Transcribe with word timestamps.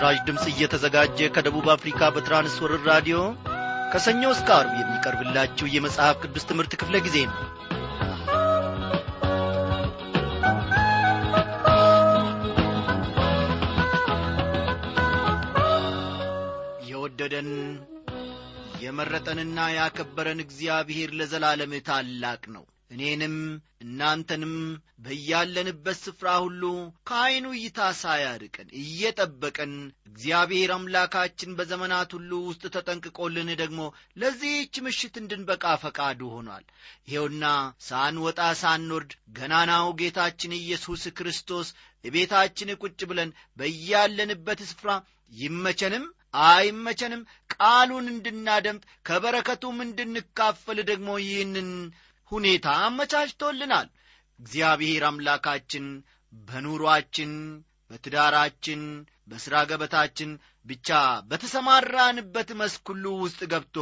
ይህ 0.00 0.06
በምስራች 0.06 0.28
ድምፅ 0.28 0.44
እየተዘጋጀ 0.50 1.18
ከደቡብ 1.34 1.66
አፍሪካ 1.72 2.06
በትራንስወርር 2.14 2.80
ራዲዮ 2.90 3.16
ከሰኞ 3.92 4.22
እስከ 4.34 4.48
አርብ 4.56 4.72
የሚቀርብላችሁ 4.78 5.66
የመጽሐፍ 5.70 6.14
ቅዱስ 6.22 6.44
ትምህርት 6.48 6.72
ክፍለ 6.80 6.96
ጊዜ 7.06 7.16
ነው። 7.26 7.36
የወደደን 16.90 17.50
የመረጠንና 18.80 19.68
ያከበረን 19.78 20.42
እግዚአብሔር 20.46 21.12
ለዘላለም 21.20 21.74
ታላቅ 21.88 22.42
ነው 22.56 22.64
እኔንም 22.90 23.34
እናንተንም 23.82 24.54
በያለንበት 25.04 25.98
ስፍራ 26.00 26.28
ሁሉ 26.44 26.62
ከዐይኑ 27.08 27.46
እይታ 27.56 27.80
ሳያርቀን 28.00 28.68
እየጠበቀን 28.80 29.72
እግዚአብሔር 30.10 30.70
አምላካችን 30.76 31.54
በዘመናት 31.58 32.10
ሁሉ 32.16 32.30
ውስጥ 32.48 32.62
ተጠንቅቆልን 32.74 33.50
ደግሞ 33.62 33.80
ለዚህች 34.22 34.74
ምሽት 34.86 35.14
እንድንበቃ 35.20 35.64
ፈቃዱ 35.84 36.20
ሆኗል። 36.34 36.64
ይኸውና 37.08 37.44
ሳንወጣ 37.88 38.40
ሳንወርድ 38.62 39.12
ገናናው 39.38 39.88
ጌታችን 40.00 40.58
ኢየሱስ 40.60 41.04
ክርስቶስ 41.18 41.70
ቤታችን 42.10 42.76
ቁጭ 42.82 43.00
ብለን 43.10 43.32
በያለንበት 43.56 44.62
ስፍራ 44.68 44.90
ይመቸንም 45.32 46.04
አይመቸንም? 46.44 47.22
ቃሉን 47.54 48.06
እንድናደምጥ 48.10 48.84
ከበረከቱም 49.06 49.78
እንድንካፈል 49.84 50.78
ደግሞ 50.90 51.08
ይህንን 51.22 51.70
ሁኔታ 52.32 52.68
አመቻችቶልናል። 52.84 53.88
እግዚአብሔር 54.40 55.04
አምላካችን 55.06 55.86
በኑሯችን 56.32 57.32
በትዳራችን 57.90 58.82
በሥራ 59.26 59.56
ገበታችን 59.70 60.30
ብቻ 60.66 60.88
በተሰማራንበት 61.30 62.50
መስክ 62.60 62.88
ውስጥ 63.20 63.40
ገብቶ 63.46 63.76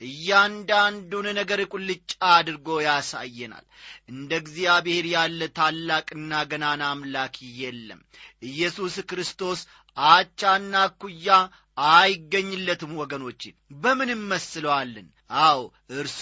እያንዳንዱን 0.00 1.26
ነገር 1.38 1.60
ቁልጫ 1.72 2.12
አድርጎ 2.30 2.68
ያሳየናል። 2.86 3.64
እንደ 4.08 4.30
እግዚአብሔር 4.42 5.06
ያለ 5.12 5.48
ታላቅና 5.58 6.42
ገናና 6.50 6.82
አምላክ 6.90 7.36
የለም። 7.60 8.00
ኢየሱስ 8.42 8.96
ክርስቶስ 9.10 9.60
አቻና 9.96 10.74
ኩያ 11.00 11.28
አይገኝለትም 11.78 12.92
ወገኖቼ። 13.00 13.42
በምን 13.82 14.10
መስለዋለን 14.30 15.08
አዎ 15.44 15.60
እርሱ 15.96 16.20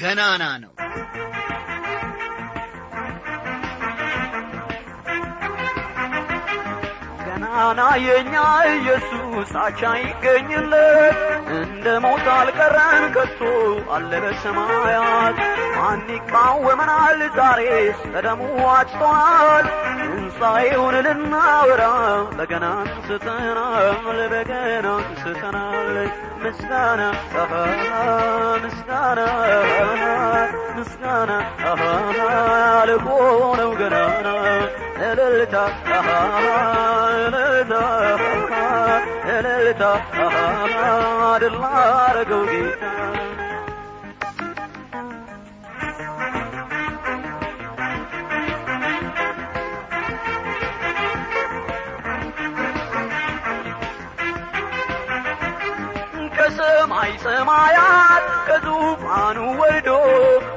ገናና 0.00 0.44
ነው። 0.64 0.72
ገናና 7.20 7.80
የእኛ 8.04 8.34
ኢየሱስ 8.72 9.52
አቻ 9.64 9.80
ይገኝለት 10.02 11.39
እንደ 11.52 11.86
ሞት 12.04 12.26
አልቀረን 12.32 13.04
ከቶ 13.14 13.40
አለ 13.94 14.10
በሰማያት 14.24 15.38
ማን 15.76 16.02
ይቃወመናል? 16.14 17.20
ዛሬስ 17.36 18.00
በደሙ 18.12 18.40
ዋጅቶናል 18.64 19.66
ትንሣኤውን 20.00 20.96
ልናወራ 21.06 21.82
በገና 22.38 22.66
አንስተናል 22.82 23.88
በገና 24.32 24.86
አንስተናል። 24.96 25.96
ምስጋና 26.42 27.00
ምስጋና 28.64 29.20
ምስጋና 30.76 31.30
ለሆነው 32.90 33.72
ገናና። 33.80 34.28
እልልታ 35.02 35.54
እልልታ 37.16 37.74
እልልታ 39.42 39.82
ድል 41.42 41.54
ላረገው 41.62 42.42
ጌታ። 42.50 42.82
ከሰማይ 56.36 57.12
ሰማያት 57.24 58.24
ከዙፋኑ 58.48 59.38
ወርዶ 59.60 59.88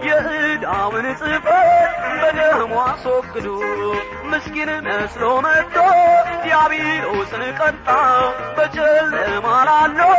የዕዳውን 0.08 1.06
ጽሕፈት 1.22 1.92
በደሙ 2.22 2.74
አስወግዶ 2.86 3.48
ምስኪን 4.34 4.70
መስሎ 4.86 5.24
መጥቶ 5.46 5.76
ዲያብሎስን 6.44 7.44
ቀጣ 7.60 7.88
በጨለማ 8.58 9.48
ላለው 9.68 10.12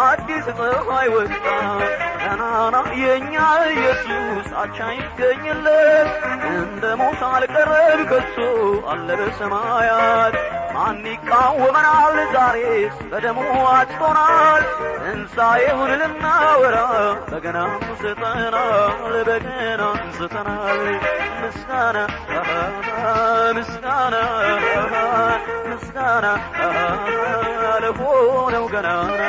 አዲስ 0.00 0.46
ፀሐይ 0.58 1.08
ወጣ። 1.14 1.44
ገናና 2.22 2.74
የእኛ 3.00 3.34
ኢየሱስ 3.72 4.48
አቻ 4.62 4.78
ይገኝለት 4.96 6.10
እንደ 6.52 6.84
ሞት 7.00 7.22
አልቀረብ 7.30 8.00
ከቶ 8.10 8.36
አለ 8.92 9.08
በሰማያት 9.20 10.36
ማን 10.74 10.96
ይቃወመናል 11.06 12.16
ዛሬስ 12.32 12.96
በደሙ 13.10 13.38
አጭቶናል 13.72 14.62
ትንሣኤውን 14.96 15.92
ልናወራ 16.00 16.78
በገና 17.28 17.58
አንስተናል 17.76 18.56
በገና 19.08 19.82
አንስተናል 19.92 20.82
ምስጋና 21.42 21.98
ምስጋና 23.58 24.16
ምስጋና 25.68 26.26
ለሆነው 27.84 28.66
ገናና 28.74 29.22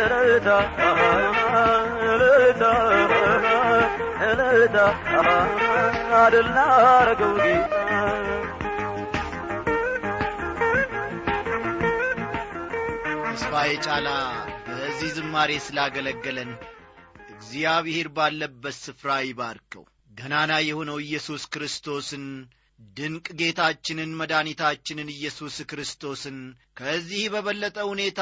እልልታ 0.00 0.48
እልልታ 2.06 2.64
እልልታ 4.28 4.78
ላረገው 6.50 7.34
ጌታ 7.40 7.79
ተስፋዬ 13.32 13.72
ጫላ 13.84 14.08
በዚህ 14.66 15.10
ዝማሬ 15.16 15.50
ስላገለገለን 15.64 16.48
እግዚአብሔር 17.32 18.08
ባለበት 18.16 18.76
ስፍራ 18.78 19.10
ይባርከው። 19.24 19.84
ገናና 20.10 20.52
የሆነው 20.62 20.98
ኢየሱስ 21.04 21.42
ክርስቶስን 21.54 22.24
ድንቅ 22.96 23.26
ጌታችንን 23.40 24.16
መድኃኒታችንን 24.20 25.08
ኢየሱስ 25.14 25.56
ክርስቶስን 25.70 26.38
ከዚህ 26.78 27.22
በበለጠ 27.34 27.78
ሁኔታ 27.90 28.20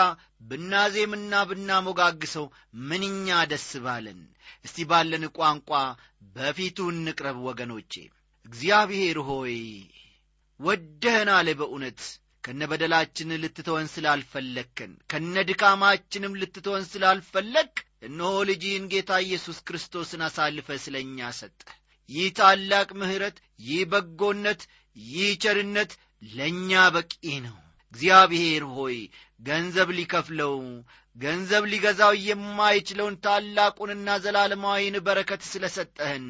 ብናዜምና 0.51 1.43
ብናሞጋግሰው 1.51 2.47
ምንኛ 2.89 3.41
ደስ 3.53 3.69
ባለን! 3.85 4.21
እስቲ 4.65 4.89
ባለን 4.91 5.27
ቋንቋ 5.39 5.71
በፊቱ 6.37 6.91
እንቅረብ 6.95 7.39
ወገኖቼ። 7.49 7.93
እግዚአብሔር 8.47 9.21
ሆይ 9.29 9.57
ወደህናለ 10.61 11.49
በእውነት 11.61 12.01
ከነ 12.45 12.63
በደላችን 12.71 13.31
ልትተወን 13.43 13.87
ስላልፈለግከን 13.93 14.93
ከነ 15.11 15.45
ድካማችንም 15.49 16.37
ልትተወን 16.41 16.85
ስላልፈለግ 16.91 17.73
እነሆ 18.03 18.33
ልጅህን 18.49 18.85
ጌታ 18.93 19.13
ኢየሱስ 19.25 19.59
ክርስቶስን 19.69 20.23
አሳልፈ 20.27 20.77
ስለ 20.85 20.97
እኛ 21.05 21.31
ሰጠህ። 21.39 21.75
ይህ 22.09 22.29
ታላቅ 22.39 22.89
ምሕረት 23.01 23.37
ይህ 23.67 23.81
በጎነት 23.91 24.61
ይህ 24.97 25.33
ቸርነት 25.43 25.91
ለእኛ 26.33 26.71
በቂ 26.95 27.13
ነው። 27.47 27.57
እግዚአብሔር 27.93 28.65
ሆይ 28.75 28.97
ገንዘብ 29.41 29.89
ሊከፍለው 29.99 30.55
ገንዘብ 31.19 31.65
ሊገዛው 31.71 32.13
የማይችለውን 32.25 33.15
ታላቁንና 33.25 34.09
ዘላለማዊን 34.25 34.97
በረከት 35.07 35.43
ስለ 35.49 35.65
ሰጠህን 35.77 36.27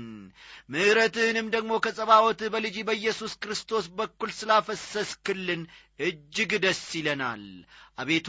ምሕረትህንም 0.73 1.47
ደግሞ 1.55 1.73
ከጸባወት 1.85 2.41
በልጅ 2.55 2.77
በኢየሱስ 2.89 3.33
ክርስቶስ 3.43 3.87
በኩል 3.99 4.31
ስላፈሰስክልን 4.39 5.63
እጅግ 6.01 6.53
ደስ 6.65 6.83
ይለናል። 6.99 7.45
አቤቱ 7.99 8.29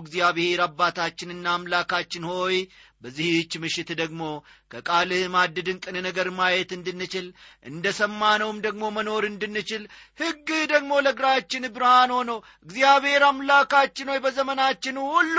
እግዚአብሔር 0.00 0.60
አባታችንና 0.66 1.46
አምላካችን 1.54 2.24
ሆይ 2.30 2.56
በዚህች 3.02 3.52
ምሽት 3.62 3.90
ደግሞ 4.00 4.22
ከቃልህ 4.70 5.24
ማድ 5.34 5.56
ድንቅን 5.66 5.96
ነገር 6.06 6.28
ማየት 6.38 6.70
እንድንችል 6.76 7.26
እንደ 7.64 7.92
ሰማነውም 7.98 8.58
ደግሞ 8.64 8.84
መኖር 8.96 9.24
እንድንችል 9.28 9.82
ሕግህ 10.20 10.62
ደግሞ 10.72 10.92
ለእግራችን 11.04 11.72
ብርሃን 11.76 12.12
ሆኖ 12.18 12.30
እግዚአብሔር 12.66 13.24
አምላካችን 13.28 14.10
ሆይ 14.12 14.22
በዘመናችን 14.24 14.98
ሁሉ 15.08 15.36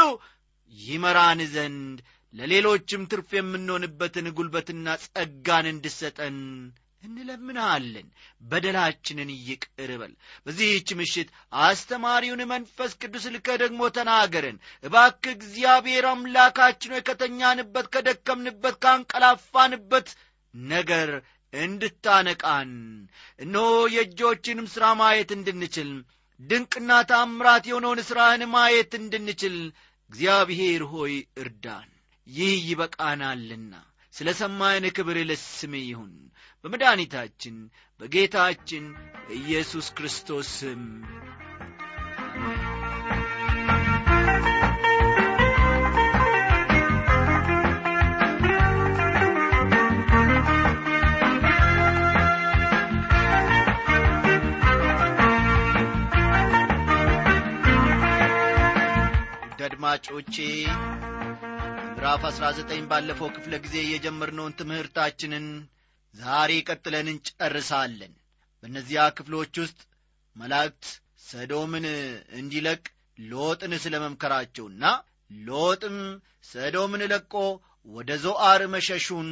ይመራን 0.72 1.42
ዘንድ 1.54 1.98
ለሌሎችም 2.34 3.08
ትርፍ 3.12 3.30
የምንሆንበትን 3.36 4.28
ጉልበትና 4.38 4.88
ጸጋን 5.06 5.68
እንድሰጠን 5.72 6.38
እንለምንሃለን። 7.04 8.08
በደላችንን 8.42 9.30
ይቅር 9.44 9.92
በዚህች 10.46 10.90
ምሽት 11.00 11.30
አስተማሪውን 11.62 12.42
መንፈስ 12.52 12.92
ቅዱስ 13.02 13.26
ልከ 13.36 13.58
ደግሞ 13.62 13.82
ተናገረን። 13.98 14.58
እባክ 14.84 15.24
እግዚአብሔር 15.34 16.06
አምላካችን 16.12 17.04
ከተኛንበት 17.10 17.88
ከደከምንበት 17.96 18.78
ካንቀላፋንበት 18.84 20.10
ነገር 20.54 21.12
እንድታነቃን። 21.54 22.72
እነሆ 23.40 23.68
የእጆችንም 23.96 24.72
ሥራ 24.74 24.86
ማየት 25.00 25.32
እንድንችል 25.38 25.92
ድንቅና 26.40 26.92
ታምራት 27.10 27.64
የሆነውን 27.70 28.00
ሥራህን 28.08 28.44
ማየት 28.52 28.92
እንድንችል 29.00 29.56
እግዚአብሔር 30.10 30.84
ሆይ 30.92 31.14
እርዳን 31.38 31.90
ይህ 32.28 32.56
ይበቃናልና። 32.70 33.74
ስለ 34.14 34.30
ሰማይን 34.40 34.86
ክብር 34.96 35.18
ለስም 35.30 35.74
ይሁን። 35.82 36.14
በመድኃኒታችን 36.64 37.56
በጌታችን 38.00 38.86
በኢየሱስ 39.28 39.88
ክርስቶስ 39.98 40.50
ስም 40.60 40.82
አድማጮቼ 60.00 60.36
ምዕራፍ 61.88 62.22
አሥራ 62.28 62.46
ዘጠኝ 62.58 62.84
ባለፈው 62.92 63.30
ክፍለ 63.36 63.54
ጊዜ 63.64 63.76
የጀመርነውን 63.86 64.54
ትምህርታችንን 64.60 65.46
ዛሬ 66.16 66.52
ቀጥለን 66.68 67.08
እንጨርሳለን። 67.14 68.14
በእነዚያ 68.64 69.08
ክፍሎች 69.18 69.54
ውስጥ 69.64 69.80
መላእክት 70.36 70.86
ሰዶምን 71.26 71.88
እንዲለቅ 72.40 72.82
ሎጥን 73.26 73.76
ስለ 73.84 73.96
መምከራቸውና 74.06 74.84
ሎጥም 75.42 75.98
ሰዶምን 76.52 77.04
ለቆ 77.14 77.34
ወደ 77.88 78.20
ዞአር 78.24 78.64
መሸሹን 78.76 79.30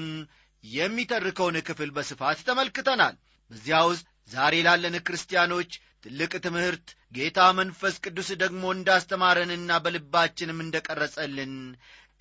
የሚተርከውን 0.64 1.60
ክፍል 1.70 1.92
በስፋት 1.98 2.42
ተመልክተናል። 2.50 3.18
በዚያ 3.52 3.80
ውስጥ 3.92 4.06
ዛሬ 4.32 4.56
ላለን 4.68 4.98
ክርስቲያኖች 5.08 5.72
ትልቅ 6.04 6.34
ትምህርት 6.46 6.88
ጌታ 7.12 7.40
መንፈስ 7.58 7.96
ቅዱስ 8.04 8.30
ደግሞ 8.42 8.64
እንዳስተማረንና 8.74 9.72
በልባችንም 9.84 10.60
እንደ 10.64 10.78
ቀረጸልን 10.88 11.54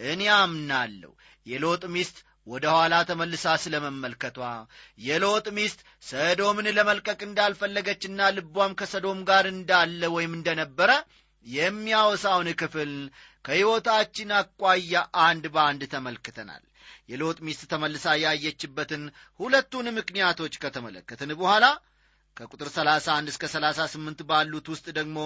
እኔ 0.04 0.22
አምናለሁ። 0.36 1.10
የሎጥ 1.46 1.82
ሚስት 1.94 2.16
ወደ 2.46 2.64
ኋላ 2.74 2.94
ተመልሳ 3.08 3.54
ስለ 3.62 3.74
መመልከቷ 3.84 4.38
የሎጥ 5.06 5.46
ሚስት 5.56 5.80
ሰዶምን 6.08 6.66
ለመልቀቅ 6.76 7.20
እንዳልፈለገችና 7.26 8.28
ልቧም 8.36 8.76
ከሰዶም 8.80 9.20
ጋር 9.30 9.46
እንዳለ 9.52 10.02
ወይም 10.16 10.34
እንደነበረ 10.38 10.90
የሚያወሳውን 11.46 12.48
ክፍል 12.60 12.92
ከሕይወታችን 13.44 14.30
አኳያ 14.38 14.94
አንድ 15.24 15.44
በአንድ 15.54 15.82
ተመልክተናል። 15.92 16.62
የሎጥ 17.10 17.38
ሚስት 17.46 17.62
ተመልሳ 17.72 18.14
ያየችበትን 18.22 19.02
ሁለቱን 19.40 19.86
ምክንያቶች 19.98 20.54
ከተመለከትን 20.62 21.30
በኋላ 21.40 21.64
ከቁጥር 22.36 22.68
31 22.72 23.30
እስከ 23.32 23.44
38 23.52 24.24
ባሉት 24.30 24.66
ውስጥ 24.72 24.86
ደግሞ 24.98 25.18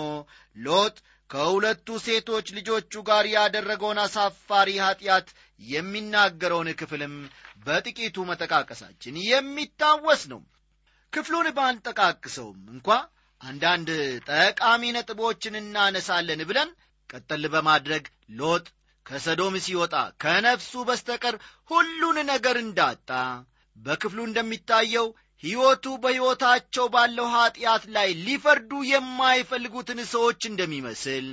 ሎጥ 0.57 0.97
ከሁለቱ 1.31 1.89
ሴቶች 2.05 2.47
ልጆቹ 2.57 3.03
ጋር 3.09 3.25
ያደረገውን 3.35 3.99
አሳፋሪ 4.05 4.71
ኀጢአት 4.85 5.29
የሚናገረውን 5.61 6.69
ክፍልም 6.81 7.15
በጥቂቱ 7.67 8.17
መጠቃቀሳችን 8.31 9.17
የሚታወስ 9.29 10.23
ነው። 10.33 10.41
ክፍሉን 11.13 11.49
ባንጠቃቅሰውም 11.57 12.61
እንኳ 12.75 12.89
አንዳንድ 13.41 13.89
ጠቃሚ 14.31 14.83
ነጥቦችን 14.97 15.55
እናነሳለን 15.61 16.43
ብለን 16.51 16.71
ቀጠል 17.11 17.45
በማድረግ 17.55 18.05
ሎጥ 18.41 18.67
ከሰዶም 19.07 19.55
ሲወጣ 19.65 19.95
ከነፍሱ 20.23 20.73
በስተቀር 20.89 21.37
ሁሉን 21.71 22.19
ነገር 22.33 22.57
እንዳጣ 22.65 23.09
በክፍሉ 23.77 24.21
እንደሚታየው 24.27 25.07
ሕይወቱ 25.43 25.85
በሕይወታቸው 26.03 26.87
ባለው 26.95 27.27
ኀጢአት 27.35 27.85
ላይ 27.95 28.09
ሊፈርዱ 28.25 28.71
የማይፈልጉትን 28.91 30.01
ሰዎች 30.13 30.41
እንደሚመስል 30.51 31.27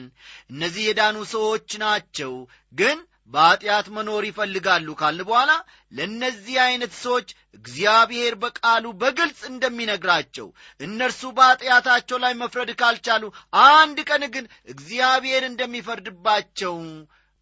እነዚህ 0.51 0.83
የዳኑ 0.88 1.18
ሰዎች 1.33 1.69
ናቸው 1.83 2.33
ግን 2.74 3.00
በኀጢአት 3.33 3.88
መኖር 3.95 4.24
ይፈልጋሉ 4.27 4.88
ካልን 5.00 5.25
በኋላ 5.30 5.51
ለእነዚህ 5.94 6.56
ዐይነት 6.65 6.94
ሰዎች 7.01 7.27
እግዚአብሔር 7.57 8.33
በቃሉ 8.44 8.86
በግልጽ 9.01 9.42
እንደሚነግራቸው 9.50 10.48
እነርሱ 10.80 11.31
በኀጢአታቸው 11.38 12.18
ላይ 12.24 12.33
መፍረድ 12.42 12.71
ካልቻሉ 12.81 13.24
አንድ 13.68 14.00
ቀን 14.09 14.24
ግን 14.36 14.45
እግዚአብሔር 14.68 15.45
እንደሚፈርድባቸው 15.50 16.75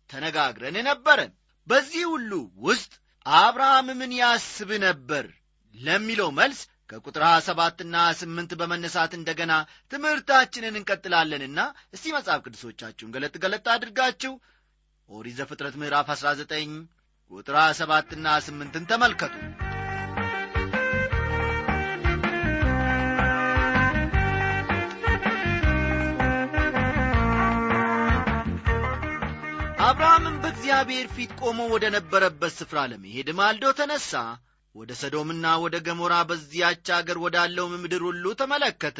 ተነጋግረን 0.09 0.77
ነበረ። 0.89 1.19
በዚህ 1.67 2.03
ሁሉ 2.09 2.31
ውስጥ 2.65 2.91
አብርሃም 3.25 3.87
ምን 3.99 4.11
ያስብ 4.19 4.71
ነበር 4.83 5.25
ለሚለው 5.79 6.29
መልስ 6.39 6.59
ከቁጥር 6.89 7.23
27ና 7.27 7.95
8 8.17 8.55
በመነሳት 8.59 9.13
እንደገና 9.17 9.53
ትምህርታችንን 9.91 10.77
እንቀጥላለንና 10.79 11.59
እስቲ 11.95 12.13
መጽሐፍ 12.17 12.43
ቅዱሶቻችሁን 12.45 13.13
ገለጥ 13.15 13.35
ገለጥ 13.45 13.65
አድርጋችሁ 13.75 14.33
ኦሪት 15.09 15.37
ዘፍጥረት 15.39 15.77
ምዕራፍ 15.81 16.09
19 16.13 16.75
ቁጥር 17.31 17.57
27ና 17.63 18.27
8ን 18.49 18.85
ተመልከቱ። 18.91 19.35
አብርሃምም 29.87 30.35
በእግዚአብሔር 30.43 31.07
ፊት 31.15 31.31
ቆሞ 31.41 31.59
ወደ 31.73 31.85
ነበረበት 31.95 32.53
ስፍራ 32.59 32.79
ለመሄድ 32.91 33.27
ማልዶ 33.39 33.73
ተነሣ 33.79 34.11
ወደ 34.75 34.91
ሰዶምና 35.01 35.45
ወደ 35.63 35.75
ገሞራ 35.85 36.13
በዚያች 36.29 36.87
አገር 36.95 37.17
ወዳለውም 37.23 37.73
ምድር 37.83 38.01
ሁሉ 38.07 38.25
ተመለከተ። 38.39 38.99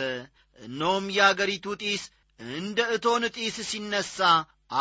እነሆም 0.60 1.06
የአገሪቱ 1.16 1.66
ጢስ 1.82 2.04
እንደ 2.40 2.80
እቶን 2.96 3.24
ጢስ 3.36 3.58
ሲነሣ 3.70 4.18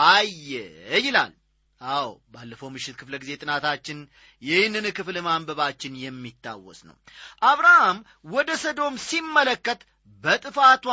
አየ 0.08 0.50
ይላል። 0.98 1.32
አዎ 1.80 2.04
ባለፈው 2.32 2.68
ምሽት 2.74 2.94
ክፍለ 3.00 3.14
ጊዜ 3.22 3.32
ጥናታችን 3.40 3.98
ይህንን 4.42 4.86
ክፍል 4.98 5.16
ማንበባችን 5.26 5.98
የሚታወስ 6.02 6.80
ነው። 6.88 6.96
አብርሃም 7.48 7.98
ወደ 8.30 8.50
ሰዶም 8.62 8.94
ሲመለከት 9.06 9.80
በጥፋቷ 10.24 10.86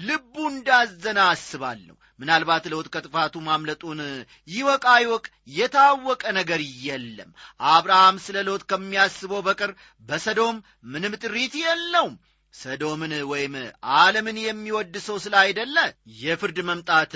ልቡ 0.00 0.34
እንዳዘነ 0.52 1.18
አስባለሁ 1.32 1.96
ምናልባት 2.20 2.64
ለውጥ 2.72 2.86
ከጥፋቱ 2.94 3.34
ማምለጡን 3.46 4.00
ይወቅ 4.48 4.84
አይወቅ 4.94 5.24
የታወቀ 5.56 6.22
ነገር 6.38 6.60
የለም። 6.86 7.30
አብርሃም 7.70 8.16
ስለ 8.26 8.44
ሎጥ 8.48 8.62
ከሚያስበው 8.70 9.42
በቀር 9.46 9.72
በሰዶም 10.08 10.56
ምንም 10.86 11.14
ጥሪት 11.22 11.54
የለውም። 11.62 12.16
ሰዶምን 12.54 13.12
ወይም 13.30 13.54
ዓለምን 13.96 14.36
የሚወድ 14.42 14.94
ሰው 15.06 15.16
ስለ 15.24 15.34
አይደለ 15.42 15.76
የፍርድ 16.20 16.58
መምጣት 16.68 17.14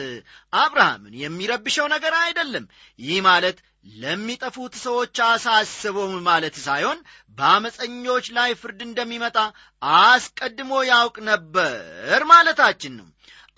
አብርሃምን 0.52 1.14
የሚረብሸው 1.20 1.86
ነገር 1.94 2.14
አይደለም። 2.20 2.64
ይህ 2.98 3.20
ማለት 3.28 3.58
ለሚጠፉት 4.00 4.74
ሰዎች 4.82 5.16
አሳስበውም 5.26 6.16
ማለት 6.26 6.56
ሳይሆን 6.64 6.98
በአመፀኞች 7.38 8.26
ላይ 8.36 8.50
ፍርድ 8.60 8.80
እንደሚመጣ 8.86 9.36
አስቀድሞ 10.00 10.72
ያውቅ 10.90 11.16
ነበር 11.30 12.20
ማለታችን 12.32 12.94
ነው 12.98 13.06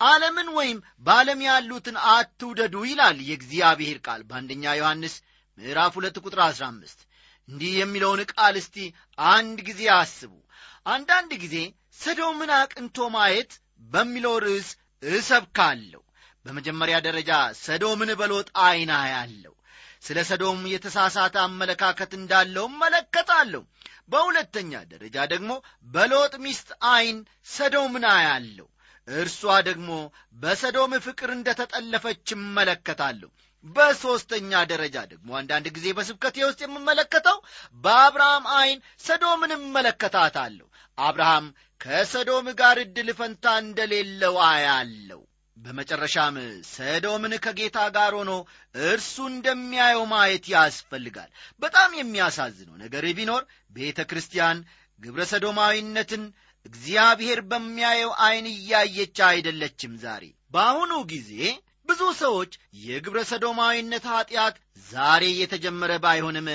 ዓለምን 0.03 0.49
ወይም 0.57 0.77
በዓለም 1.05 1.41
ያሉትን 1.47 1.97
አትውደዱ 2.11 2.75
ይላል 2.89 3.17
የእግዚአብሔር 3.27 3.97
ቃል 4.05 4.21
በአንደኛ 4.29 4.73
ዮሐንስ 4.79 5.15
ምዕራፍ 5.57 5.93
ሁለት 5.97 6.17
ቁጥር 6.23 6.39
አሥራ 6.45 6.63
አምስት። 6.71 6.99
እንዲህ 7.47 7.71
የሚለውን 7.77 8.21
ቃል 8.33 8.55
እስቲ 8.61 8.77
አንድ 9.33 9.57
ጊዜ 9.69 9.81
አስቡ። 9.95 10.31
አንዳንድ 10.87 11.31
ጊዜ 11.43 11.55
ሰዶምን 11.99 12.51
አቅንቶ 12.57 13.07
ማየት 13.15 13.51
በሚለው 13.91 14.35
ርዕስ 14.45 14.69
እሰብካለሁ። 15.03 16.01
በመጀመሪያ 16.45 16.95
ደረጃ 17.05 17.31
ሰዶምን 17.61 18.11
በሎጥ 18.19 18.47
ዐይና 18.63 18.93
ያለው 19.11 19.53
ስለ 20.03 20.19
ሰዶም 20.29 20.61
የተሳሳተ 20.71 21.35
አመለካከት 21.43 22.11
እንዳለው 22.17 22.65
መለከታለሁ 22.81 23.61
በሁለተኛ 24.11 24.81
ደረጃ 24.91 25.17
ደግሞ 25.31 25.51
በሎጥ 25.87 26.33
ሚስት 26.45 26.69
ዐይን 26.87 27.19
ሰዶምን 27.53 28.05
አያለሁ 28.11 28.65
እርሷ 29.07 29.39
ደግሞ 29.67 29.89
በሰዶም 30.35 30.93
ፍቅር 31.05 31.29
እንደ 31.35 31.49
ተጠለፈች 31.59 32.27
እመለከታለሁ። 32.35 33.29
በሦስተኛ 33.65 34.51
ደረጃ 34.71 34.97
ደግሞ 35.11 35.29
አንዳንድ 35.39 35.67
ጊዜ 35.75 35.87
በስብከቴ 35.97 36.37
ውስጥ 36.45 36.59
የምመለከተው 36.63 37.37
በአብርሃም 37.83 38.45
ዐይን 38.55 38.79
ሰዶምን 39.05 39.51
እመለከታታለሁ። 39.57 40.67
አብርሃም 40.97 41.45
ከሰዶም 41.81 42.47
ጋር 42.59 42.77
ዕድል 42.83 43.09
ፈንታ 43.19 43.45
እንደሌለው 43.63 44.35
አያለው 44.47 45.21
በመጨረሻም 45.57 46.35
ሰዶምን 46.69 47.33
ከጌታ 47.43 47.77
ጋር 47.95 48.13
ሆኖ 48.19 48.31
እርሱ 48.85 49.15
እንደሚያየው 49.31 50.03
ማየት 50.11 50.45
ያስፈልጋል። 50.53 51.29
በጣም 51.61 51.91
የሚያሳዝነው 51.99 52.75
ነገር 52.83 53.05
ቢኖር 53.19 53.43
ቤተ 53.75 53.99
ክርስቲያን 54.09 54.57
ግብረ 54.99 55.21
ሰዶማዊነትን 55.31 56.23
እግዚአብሔር 56.65 57.39
በሚያየው 57.49 58.11
ዐይን 58.23 58.47
እያየች 58.51 59.17
አይደለችም 59.27 59.93
ዛሬ። 60.03 60.23
በአሁኑ 60.53 60.93
ጊዜ 61.11 61.31
ብዙ 61.89 62.01
ሰዎች 62.19 62.51
የግብረ 62.83 63.19
ሰዶማዊነት 63.29 64.05
ኀጢአት 64.11 64.55
ዛሬ 64.87 65.23
የተጀመረ 65.35 65.91
ባይሆንም 66.03 66.47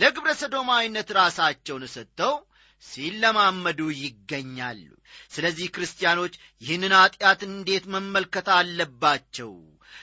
ለግብረ 0.00 0.32
ሰዶማዊነት 0.40 1.08
ራሳቸውን 1.18 1.84
ሰጥተው 1.94 2.34
ሲለማመዱ 2.82 3.80
ይገኛሉ። 4.02 4.84
ስለዚህ 5.34 5.66
ክርስቲያኖች 5.74 6.34
ይህንን 6.62 6.94
ኀጢአት 6.98 7.40
እንዴት 7.48 7.84
መመልከት 7.94 8.48
አለባቸው? 8.58 9.50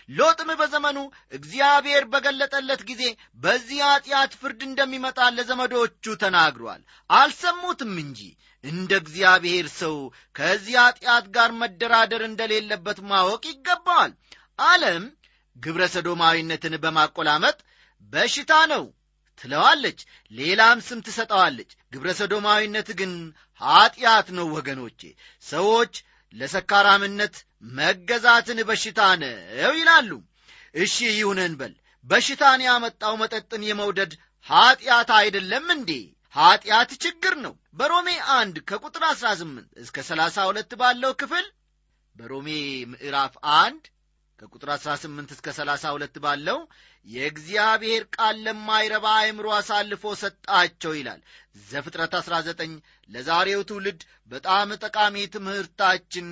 ሎጥም 0.10 0.50
በዘመኑ 0.60 0.98
እግዚአብሔር 1.32 2.04
በገለጠለት 2.12 2.82
ጊዜ 2.90 3.04
በዚህ 3.38 3.80
ኀጢአት 3.86 4.32
ፍርድ 4.42 4.62
እንደሚመጣ 4.68 5.20
ለዘመዶቹ 5.36 6.16
ተናግሯል። 6.24 6.82
አልሰሙትም 7.10 7.94
እንጂ 8.04 8.20
እንደ 8.66 8.92
እግዚአብሔር 9.02 9.68
ሰው 9.80 9.96
ከዚህ 10.36 10.76
ኀጢአት 10.82 11.26
ጋር 11.36 11.50
መደራደር 11.60 12.22
እንደሌለበት 12.28 13.00
ማወቅ 13.10 13.44
ይገባዋል። 13.50 14.12
ዓለም 14.66 15.04
ግብረ 15.58 15.84
ሰዶማዊነትን 15.94 16.76
በማቆላመጥ 16.84 17.58
በሽታ 18.14 18.54
ነው 18.72 18.84
ትለዋለች 19.40 20.00
ሌላም 20.32 20.80
ስም 20.88 21.00
ትሰጠዋለች። 21.06 21.72
ግብረ 21.94 22.10
ሰዶማዊነት 22.20 22.90
ግን 23.00 23.12
ኀጢአት 23.62 24.28
ነው 24.38 24.48
ወገኖቼ። 24.56 25.02
ሰዎች 25.44 25.94
ለሰካራምነት 26.34 27.36
መገዛትን 27.76 28.60
በሽታ 28.70 29.02
ነው 29.22 29.36
ይላሉ። 29.80 30.12
እሺ 30.76 30.96
ይሁነን 31.18 31.54
በል 31.60 31.74
በሽታን 32.06 32.62
ያመጣው 32.66 33.14
መጠጥን 33.22 33.62
የመውደድ 33.68 34.12
ኀጢአት 34.46 35.10
አይደለም 35.20 35.66
እንዴ 35.76 35.92
ኀጢአት 36.36 36.92
ችግር 37.04 37.34
ነው። 37.46 37.54
በሮሜ 37.74 38.08
አንድ 38.36 38.56
ከቁጥር 38.70 39.04
18 39.12 39.84
እስከ 39.84 39.98
32 40.08 40.74
ባለው 40.82 41.12
ክፍል 41.22 41.46
በሮሜ 42.16 42.50
ምዕራፍ 42.92 43.34
አንድ 43.60 43.84
ከቁጥር 44.40 44.70
18 44.76 45.34
እስከ 45.36 45.48
32 45.58 46.20
ባለው 46.26 46.60
የእግዚአብሔር 47.08 48.04
ቃል 48.16 48.36
ለማይረባ 48.46 49.06
አእምሮ 49.20 49.48
አሳልፎ 49.58 50.14
ሰጣቸው 50.22 50.94
ይላል። 50.98 51.22
ዘፍጥረት 51.66 52.14
19 52.20 52.74
ለዛሬው 53.10 53.62
ትውልድ 53.70 54.02
በጣም 54.32 54.70
ጠቃሚ 54.82 55.26
ትምህርታችን 55.36 56.30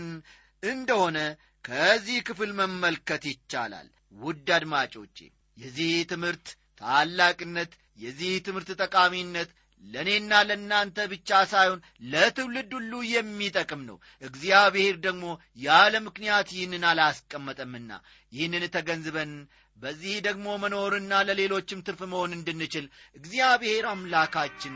እንደሆነ 0.63 1.17
ከዚህ 1.65 2.19
ክፍል 2.27 2.51
መመልከት 2.59 3.23
ይቻላል። 3.31 3.87
ውድ 4.21 4.47
አድማጮቼ 4.57 5.17
የዚህ 5.57 5.93
ትምህርት 6.11 6.47
ታላቅነት 6.81 7.71
የዚህ 7.99 8.33
ትምህርት 8.45 8.69
ጠቃሚነት 8.81 9.49
ለእኔና 9.83 10.33
ለእናንተ 10.47 10.97
ብቻ 11.11 11.39
ሳይሆን 11.51 11.79
ለትውልድ 12.11 12.71
ሁሉ 12.77 12.93
የሚጠቅም 13.11 13.81
ነው። 13.89 13.97
እግዚአብሔር 14.23 14.95
ደግሞ 15.05 15.25
ያለ 15.59 15.93
ምክንያት 16.07 16.49
ይህንን 16.55 16.85
አላስቀመጠምና 16.91 17.91
ይህንን 18.33 18.65
ተገንዝበን 18.75 19.33
በዚህ 19.77 20.15
ደግሞ 20.27 20.47
መኖርና 20.63 21.13
ለሌሎችም 21.27 21.83
ትርፍ 21.87 22.01
መሆን 22.11 22.35
እንድንችል 22.37 22.85
እግዚአብሔር 23.15 23.85
አምላካችን 23.91 24.75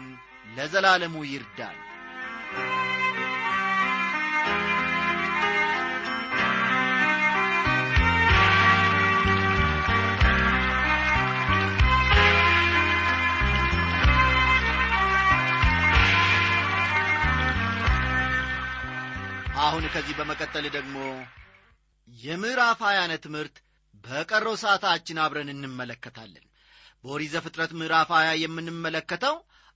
ለዘላለሙ 0.58 1.16
ይርዳል 1.30 1.78
አሁን 19.60 19.86
ከዚህ 19.94 20.16
በመቀጠል 20.18 20.66
ደግሞ 20.76 20.96
የምዕራፍ 22.08 22.80
ሀያነ 22.88 23.14
ትምህርት 23.24 23.56
በቀረው 24.04 24.56
ሰዓታችን 24.62 25.18
አብረን 25.24 25.50
እንመለከታለን። 25.54 26.46
በኦሪት 27.04 27.32
ዘፍጥረት 27.34 27.72
ምዕራፍ 27.80 28.10
ሀያ 28.18 28.30
የምንመለከተው 28.42 29.36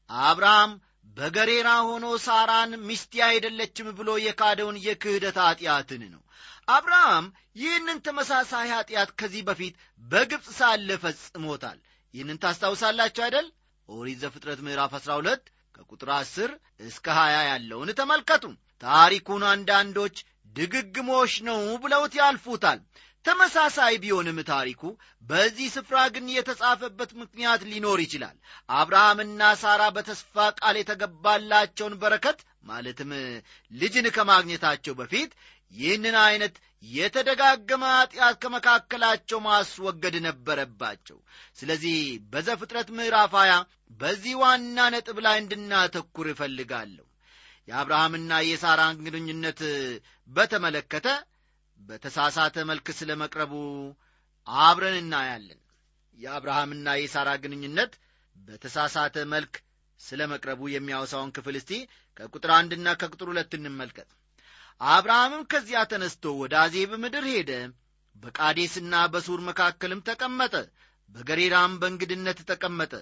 አብርሃም 0.09 0.71
በገሬራ 1.17 1.69
ሆኖ 1.87 2.05
ሳራን 2.25 2.71
ሚስቴ 2.87 3.23
አይደለችም 3.27 3.87
ብሎ 3.99 4.09
የካደውን 4.25 4.77
የክህደት 4.85 5.37
ኀጢአትን 5.43 6.03
ነው። 6.13 6.21
አብርሃም 6.67 7.25
ይህንን 7.55 7.97
ተመሳሳይ 8.05 8.67
ኀጢአት 8.73 9.11
ከዚህ 9.19 9.43
በፊት 9.47 9.75
በግብፅ 10.01 10.49
ሳለ 10.59 10.89
ፈጽሞታል። 11.03 11.79
ይህንን 12.13 12.41
ታስታውሳላችሁ 12.43 13.23
አይደል? 13.25 13.47
ኦሪት 13.89 14.19
ዘፍጥረት 14.23 14.59
ምዕራፍ 14.65 14.93
12 14.99 15.43
ከቁጥር 15.75 16.09
10 16.17 16.51
እስከ 16.85 17.07
20 17.19 17.47
ያለውን 17.49 17.91
ተመልከቱ 17.99 18.43
ታሪኩን 18.81 19.43
አንዳንዶች 19.51 20.17
ድግግሞሽ 20.55 21.33
ነው 21.47 21.59
ብለውት 21.83 22.13
ያልፉታል። 22.19 22.79
ተመሳሳይ 23.25 23.95
ቢሆንም 24.03 24.37
ታሪኩ 24.49 24.81
በዚህ 25.23 25.67
ስፍራ 25.73 25.97
ግን 26.13 26.25
የተጻፈበት 26.31 27.11
ምክንያት 27.19 27.61
ሊኖር 27.71 27.99
ይችላል። 28.03 28.37
አብርሃምና 28.73 29.51
ሳራ 29.61 29.81
በተስፋ 29.97 30.47
ቃል 30.59 30.77
የተገባላቸውን 30.79 31.95
በረከት 32.01 32.39
ማለትም 32.63 33.11
ልጅን 33.71 34.07
ከማግኘታቸው 34.15 34.95
በፊት 34.99 35.31
ይህንን 35.73 36.15
ዐይነት 36.23 36.55
የተደጋገመ 36.91 37.83
ኀጢአት 37.93 38.35
ከመካከላቸው 38.43 39.39
ማስወገድ 39.45 40.15
ነበረባቸው። 40.25 41.17
ስለዚህ 41.59 41.95
በዘፍጥረት 42.33 42.89
ምዕራፍ 42.97 43.35
20 43.41 43.61
በዚህ 43.99 44.35
ዋና 44.41 44.89
ነጥብ 44.93 45.17
ላይ 45.25 45.37
እንድናተኩር 45.39 46.27
እፈልጋለሁ 46.31 47.05
የአብርሃምና 47.71 48.31
የሳራን 48.45 48.95
ግንኙነት 49.05 49.59
በተመለከተ 50.29 51.07
በተሳሳተ 51.79 52.55
መልክ 52.69 52.87
ስለ 52.97 53.11
መቅረቡ 53.21 53.53
አብረን 54.47 54.97
እናያለን። 55.01 55.59
የአብርሃምና 56.17 56.87
የሳራ 56.99 57.29
ግንኙነት 57.43 57.93
በተሳሳተ 58.35 59.15
መልክ 59.33 59.53
ስለ 59.99 60.21
መቅረቡ 60.31 60.61
የሚያወሳውን 60.73 61.33
ክፍል 61.35 61.55
እስቲ 61.59 61.71
ከቁጥር 62.17 62.51
አንድና 62.57 62.87
ከቁጥር 63.01 63.27
ሁለት 63.31 63.51
እንመልከት። 63.57 64.09
አብርሃምም 64.81 65.43
ከዚያ 65.51 65.81
ተነስቶ 65.91 66.33
ወደ 66.41 66.53
አዜብ 66.63 66.91
ምድር 67.03 67.25
ሄደ 67.33 67.51
በቃዴስና 68.15 68.95
በሱር 69.13 69.41
መካከልም 69.49 70.05
ተቀመጠ 70.07 70.55
በገሬራም 71.09 71.73
በእንግድነት 71.81 72.39
ተቀመጠ። 72.49 72.93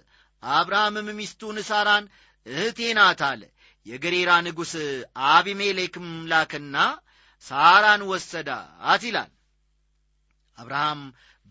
አብርሃምም 0.44 1.08
ሚስቱን 1.18 1.58
ሳራን 1.70 2.06
እህቴ 2.46 2.80
ናት 2.98 3.22
አለ 3.30 3.42
የገሬራ 3.86 4.32
ንጉሥ 4.46 4.74
አቢሜሌክም 5.30 6.08
ላከና 6.32 6.78
ሳራን 7.46 8.02
ወሰዳት 8.10 9.04
ይላል። 9.08 9.32
አብርሃም 10.58 11.02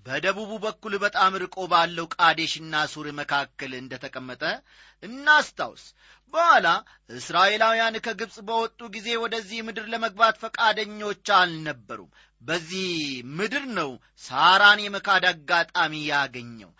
በደቡቡ 0.06 0.50
በኩል 0.64 0.94
በጣም 1.02 1.32
ርቆ 1.42 1.56
ባለው 1.72 2.06
ቃዴሽና 2.14 2.74
ሱር 2.92 3.06
መካከል 3.18 3.72
እንደ 3.78 3.92
ተቀመጠ 4.04 4.42
እናስታውስ። 5.02 5.84
በኋላ 6.34 6.68
እስራኤላውያን 7.10 7.94
ከግብፅ 8.06 8.36
በወጡ 8.48 8.80
ጊዜ 8.96 9.08
ወደዚህ 9.22 9.58
ምድር 9.68 9.86
ለመግባት 9.92 10.36
ፈቃደኞች 10.42 11.28
አልነበሩም 11.38 12.10
በዚህ 12.42 12.88
ምድር 13.38 13.64
ነው 13.78 13.90
ሳራን 14.22 14.80
የመካድ 14.82 15.24
አጋጣሚ 15.30 15.92
ያገኘው። 16.08 16.70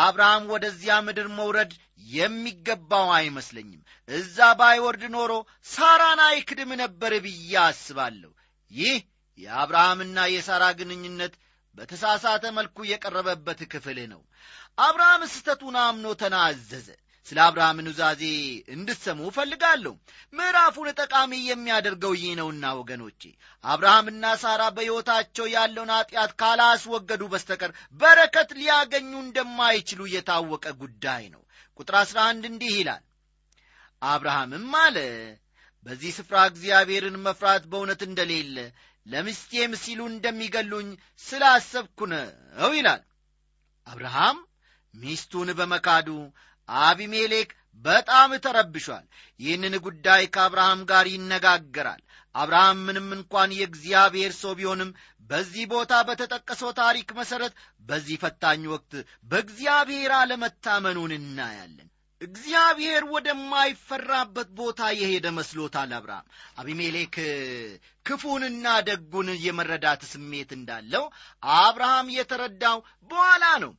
አብርሃም 0.00 0.44
ወደዚያ 0.52 0.94
ምድር 1.06 1.28
መውረድ 1.38 1.72
የሚገባው 2.12 3.08
አይመስለኝም። 3.16 3.80
እዛ 4.08 4.38
ባይወርድ 4.60 5.04
ኖሮ 5.14 5.32
ሳራን 5.68 6.20
አይክድም 6.26 6.72
ነበር 6.82 7.14
ብዬ 7.24 7.52
አስባለሁ። 7.64 8.32
ይህ 8.70 8.98
የአብርሃምና 9.38 10.18
የሳራ 10.34 10.64
ግንኙነት 10.78 11.34
በተሳሳተ 11.76 12.44
መልኩ 12.58 12.76
የቀረበበት 12.90 13.60
ክፍል 13.72 13.98
ነው። 14.12 14.22
አብርሃም 14.78 15.22
ስተቱን 15.32 15.76
አምኖ 15.82 16.06
ተናዘዘ 16.22 16.88
ስለ 17.26 17.38
አብርሃም 17.44 17.78
ኑዛዜ 17.86 18.22
እንድትሰሙ 18.74 19.20
እፈልጋለሁ። 19.28 19.92
ምዕራፉን 20.32 20.88
ጠቃሚ 21.00 21.32
የሚያደርገው 21.46 22.12
ይህ 22.18 22.34
ነውና 22.40 22.64
ወገኖቼ 22.78 23.22
አብርሃምና 23.64 24.24
ሳራ 24.42 24.62
በሕይወታቸው 24.76 25.46
ያለውን 25.54 25.90
ኀጢአት 25.96 26.32
ካላስወገዱ 26.40 27.22
በስተቀር 27.32 27.72
በረከት 28.00 28.52
ሊያገኙ 28.60 29.12
እንደማይችሉ 29.22 30.00
የታወቀ 30.12 30.66
ጉዳይ 30.82 31.24
ነው። 31.34 31.42
ቁጥር 31.80 31.96
አሥራ 32.02 32.18
አንድ 32.30 32.44
እንዲህ 32.50 32.72
ይላል 32.78 33.02
አብርሃምም 34.02 34.70
አለ 34.82 34.96
በዚህ 35.86 36.12
ስፍራ 36.16 36.36
እግዚአብሔርን 36.50 37.16
መፍራት 37.26 37.64
በእውነት 37.70 38.00
እንደሌለ 38.06 38.56
ለምስቴም 39.06 39.72
ሲሉ 39.82 40.00
እንደሚገሉኝ 40.10 40.88
ስላሰብኩ 41.24 41.98
ነው 42.12 42.72
ይላል። 42.76 43.02
አብርሃም 43.86 44.38
ሚስቱን 44.94 45.48
በመካዱ 45.58 46.08
አቢሜሌክ 46.68 47.50
በጣም 47.84 48.30
ተረብሿል። 48.44 49.04
ይህንን 49.40 49.74
ጉዳይ 49.86 50.22
ከአብርሃም 50.34 50.80
ጋር 50.90 51.06
ይነጋገራል። 51.06 52.02
አብርሃም 52.34 52.78
ምንም 52.86 53.08
እንኳን 53.16 53.50
የእግዚአብሔር 53.56 54.32
ሰው 54.40 54.52
ቢሆንም 54.58 54.90
በዚህ 55.30 55.64
ቦታ 55.70 55.92
በተጠቀሰው 56.08 56.70
ታሪክ 56.78 57.08
መሠረት 57.16 57.52
በዚህ 57.84 58.16
ፈታኝ 58.22 58.64
ወቅት 58.72 58.92
በእግዚአብሔር 59.26 60.12
አለመታመኑን 60.18 61.12
እናያለን። 61.18 61.88
እግዚአብሔር 62.20 63.02
ወደማይፈራበት 63.12 64.48
ቦታ 64.58 64.82
የሄደ 64.98 65.26
መስሎታል 65.38 65.90
አብርሃም። 65.96 66.28
አቢሜሌክ 66.58 67.16
ክፉንና 68.06 68.66
ደጉን 68.86 69.28
የመረዳት 69.44 70.02
ስሜት 70.12 70.52
እንዳለው 70.56 71.04
አብርሃም 71.58 72.08
የተረዳው 72.16 72.78
በኋላ 73.10 73.44
ነው 73.64 73.72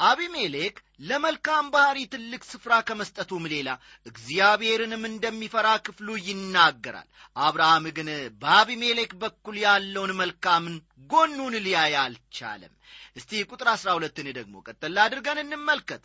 አቢሜሌክ 0.00 0.76
ለመልካም 1.00 1.66
ባሕሪ 1.72 1.98
ትልቅ 2.12 2.40
ስፍራ 2.48 2.72
ከመስጠቱም 2.86 3.44
ሌላ 3.52 3.68
እግዚአብሔርንም 4.06 5.02
እንደሚፈራ 5.10 5.68
ክፍሉ 5.86 6.08
ይናገራል። 6.26 7.08
አብርሃም 7.38 7.86
ግን 7.96 8.08
በአቢሜሌክ 8.42 9.12
በኩል 9.22 9.56
ያለውን 9.64 10.12
መልካምን 10.20 10.74
ጎኑን 11.10 11.54
ሊያይ 11.64 11.94
አልቻለም። 12.02 12.72
እስቲ 13.16 13.42
ቁጥር 13.50 13.68
አሥራ 13.74 13.88
ሁለትን 13.98 14.28
ደግሞ 14.38 14.54
ቀጠል 14.66 14.98
አድርገን 15.04 15.40
እንመልከት። 15.44 16.02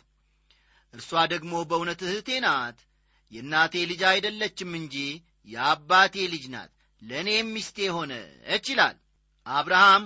እርሷ 0.94 1.10
ደግሞ 1.32 1.52
በእውነት 1.70 2.00
እህቴ 2.06 2.30
ናት። 2.46 2.78
የእናቴ 3.32 3.74
ልጅ 3.90 4.00
አይደለችም 4.10 4.70
እንጂ 4.78 4.96
የአባቴ 5.48 6.14
ልጅ 6.32 6.44
ናት። 6.54 6.70
ለእኔም 7.02 7.48
ሚስቴ 7.54 7.78
ሆነች 7.96 8.66
ይላል። 8.72 8.96
አብርሃም 9.46 10.04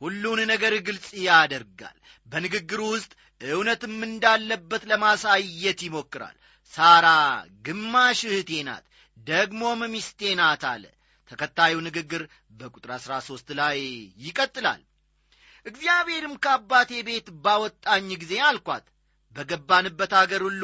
ሁሉን 0.00 0.40
ነገር 0.50 0.72
ግልጽ 0.86 1.08
ያደርጋል። 1.26 1.98
በንግግሩ 2.26 2.80
ውስጥ 2.94 3.12
እውነትም 3.40 3.96
እንዳለበት 4.06 4.82
ለማሳየት 4.90 5.80
ይሞክራል። 5.86 6.36
ሳራ 6.74 7.06
ግማሽ 7.66 8.20
እህቴ 8.28 8.50
ናት 8.68 8.84
ደግሞም 9.16 9.80
ሚስቴ 9.92 10.20
ናት 10.40 10.62
አለ። 10.70 10.84
ተከታዩ 11.30 11.74
ንግግር 11.86 12.22
በቁጥር 12.58 12.90
አሥራ 12.96 13.12
ሦስት 13.28 13.48
ላይ 13.60 13.78
ይቀጥላል። 14.24 14.82
እግዚአብሔርም 15.66 16.34
ከአባቴ 16.44 16.90
ቤት 17.06 17.28
ባወጣኝ 17.44 18.08
ጊዜ 18.22 18.34
አልኳት 18.48 18.84
በገባንበት 19.36 20.12
አገር 20.20 20.42
ሁሉ 20.48 20.62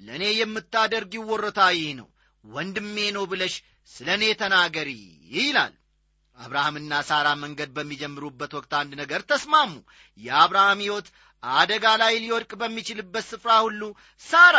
ለእኔ 0.00 0.24
የምታደርጊው 0.36 1.26
ወሮታ 1.30 1.60
ይህ 1.76 1.90
ነው 1.98 2.08
ወንድሜ 2.44 2.96
ነው 3.16 3.24
ብለሽ 3.30 3.54
ስለ 3.90 4.08
እኔ 4.16 4.24
ተናገሪ 4.40 4.90
ይላል። 5.36 5.74
አብርሃምና 6.38 6.92
ሳራ 7.08 7.28
መንገድ 7.40 7.70
በሚጀምሩበት 7.76 8.52
ወቅት 8.58 8.72
አንድ 8.80 8.92
ነገር 9.00 9.20
ተስማሙ። 9.30 9.70
የአብርሃም 10.18 10.82
ሕይወት 10.84 11.08
አደጋ 11.42 11.86
ላይ 12.02 12.14
ሊወድቅ 12.22 12.52
በሚችልበት 12.60 13.24
ስፍራ 13.28 13.52
ሁሉ 13.66 13.82
ሳራ 14.22 14.58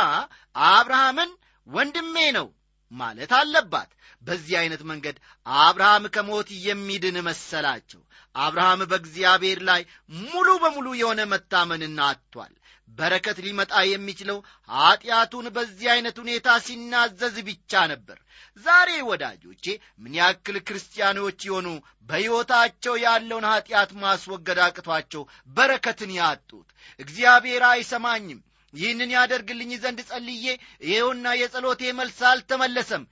አብርሃምን 0.69 1.31
ወንድሜ 1.67 2.15
ነው 2.37 2.47
ማለት 2.91 3.31
አለባት። 3.39 3.89
በዚህ 4.23 4.53
ዐይነት 4.59 4.81
መንገድ 4.89 5.17
አብርሃም 5.45 6.05
ከሞት 6.15 6.49
የሚድን 6.65 7.17
መሰላቸው። 7.27 8.01
አብርሃም 8.35 8.81
በእግዚአብሔር 8.91 9.59
ላይ 9.69 9.81
ሙሉ 10.23 10.47
በሙሉ 10.63 10.87
የሆነ 11.01 11.21
መታመንን 11.33 11.97
አጥቷል 12.07 12.53
በረከት 12.99 13.37
ሊመጣ 13.45 13.73
የሚችለው 13.87 14.37
ኀጢአቱን 14.69 15.45
በዚህ 15.55 15.87
ዐይነት 15.93 16.17
ሁኔታ 16.23 16.57
ሲናዘዝ 16.65 17.35
ብቻ 17.47 17.81
ነበር። 17.91 18.17
ዛሬ 18.65 18.89
ወዳጆቼ 19.09 19.65
ምን 20.01 20.13
ያክል 20.19 20.57
ክርስቲያኖች 20.67 21.39
የሆኑ 21.47 21.67
በሕይወታቸው 22.09 22.95
ያለውን 23.05 23.47
ኀጢአት 23.51 23.91
ማስወገድ 24.03 24.59
አቅቷቸው 24.65 25.23
በረከትን 25.49 26.11
ያጡት? 26.19 26.67
እግዚአብሔር 26.99 27.65
አይሰማኝም። 27.69 28.39
ይህንን 28.73 29.11
ያደርግልኝ 29.15 29.71
ዘንድ 29.83 29.99
ጸልዬ 30.09 30.45
ይኸውና 30.87 31.27
የጸሎቴ 31.37 31.81
መልስ 31.99 32.19
አልተመለሰም 32.31 33.03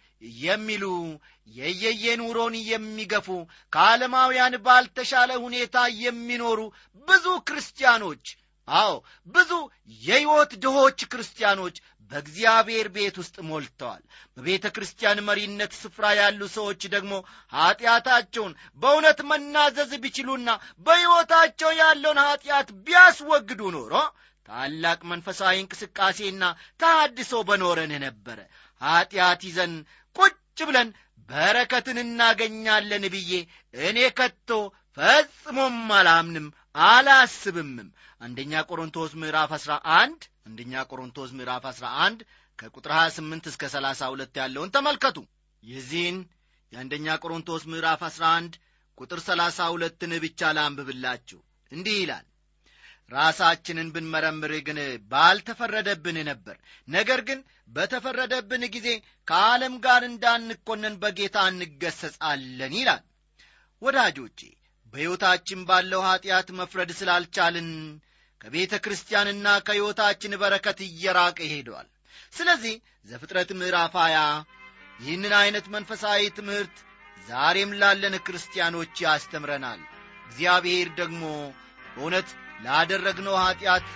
የሚሉ 0.42 0.84
የየየ 1.50 2.06
ኑሮን 2.22 2.56
የሚገፉ 2.70 3.28
ከዓለማውያን 3.74 4.56
ባልተሻለ 4.66 5.32
ሁኔታ 5.44 5.76
የሚኖሩ 6.02 6.60
ብዙ 7.08 7.26
ክርስቲያኖች 7.48 8.26
አዎ 8.68 8.94
ብዙ 9.28 9.52
የሕይወት 10.02 10.52
ድሆች 10.64 11.00
ክርስቲያኖች 11.12 11.76
በእግዚአብሔር 12.12 12.88
ቤት 12.96 13.16
ውስጥ 13.22 13.36
ሞልተዋል። 13.48 14.04
በቤተ 14.38 14.66
ክርስቲያን 14.76 15.24
መሪነት 15.28 15.72
ስፍራ 15.80 16.06
ያሉ 16.20 16.42
ሰዎች 16.54 16.82
ደግሞ 16.94 17.14
ኀጢአታቸውን 17.54 18.54
በእውነት 18.82 19.20
መናዘዝ 19.32 19.92
ቢችሉና 20.04 20.50
በሕይወታቸው 20.86 21.72
ያለውን 21.82 22.22
ኀጢአት 22.26 22.70
ቢያስወግዱ 22.86 23.62
ኖሮ 23.76 23.94
ታላቅ 24.46 25.00
መንፈሳዊ 25.12 25.56
እንቅስቃሴና 25.62 26.44
ተሃድሶ 26.82 27.42
በኖረን 27.48 27.94
ነበረ። 28.06 28.40
ኀጢአት 28.82 29.42
ይዘን 29.48 29.74
ቁጭ 30.16 30.36
ብለን 30.62 30.90
በረከትን 31.30 31.98
እናገኛለን 32.04 33.06
ብዬ 33.14 33.32
እኔ 33.84 34.00
ከቶ 34.18 34.50
ፈጽሞም 34.98 35.76
አላምንም 35.98 36.46
አላስብምም። 36.86 37.90
አንደኛ 38.22 38.54
ቆሮንቶስ 38.70 39.12
ምዕራፍ 39.22 39.52
11 39.58 40.28
አንደኛ 40.48 40.84
ቆሮንቶስ 40.92 41.30
ምዕራፍ 41.38 41.66
11 41.72 42.24
ከቁጥር 42.60 42.92
28 42.98 43.50
እስከ 43.52 43.64
32 43.74 44.40
ያለውን 44.42 44.74
ተመልከቱ። 44.76 45.18
የዚህን 45.64 46.18
የአንደኛ 46.72 47.08
ቆሮንቶስ 47.24 47.64
ምዕራፍ 47.72 48.02
11 48.10 48.58
ቁጥር 48.98 49.20
32ን 49.26 50.14
ብቻ 50.26 50.50
ላንብብላችሁ። 50.58 51.40
እንዲህ 51.72 51.98
ይላል 52.02 52.26
ራሳችንን 53.12 53.88
ብንመረምር 53.96 54.54
ግን 54.68 54.80
ባልተፈረደብን 55.12 56.18
ነበር። 56.30 56.56
ነገር 56.88 57.20
ግን 57.28 57.40
በተፈረደብን 57.70 58.64
ጊዜ 58.76 58.88
ከዓለም 59.28 59.74
ጋር 59.86 60.02
እንዳንኮነን 60.10 60.96
በጌታ 61.04 61.38
እንገሰጻለን 61.52 62.74
ይላል። 62.80 63.04
ወዳጆቼ 63.82 64.40
በሕይወታችን 64.98 65.60
ባለው 65.68 66.02
ኀጢአት 66.06 66.48
መፍረድ 66.60 66.92
ስላልቻልን 67.00 67.68
ከቤተ 68.42 68.74
ክርስቲያንና 68.86 69.48
ከሕይወታችን 69.66 70.32
በረከት 70.42 70.80
እየራቀ 70.86 71.38
ሄደዋል 71.52 71.88
ስለዚህ 72.34 72.74
ዘፍጥረት 73.10 73.50
ምዕራፍ 73.60 73.94
ሀያ 74.02 74.18
ይህንን 75.00 75.34
ዐይነት 75.40 75.66
መንፈሳዊ 75.76 76.24
ትምህርት 76.38 76.76
ዛሬም 77.28 77.72
ላለን 77.82 78.16
ክርስቲያኖች 78.26 78.96
ያስተምረናል። 79.06 79.80
እግዚአብሔር 80.28 80.90
ደግሞ 81.00 81.22
በእውነት 81.88 82.30
ላደረግነው 82.66 83.38
ኀጢአት 83.44 83.88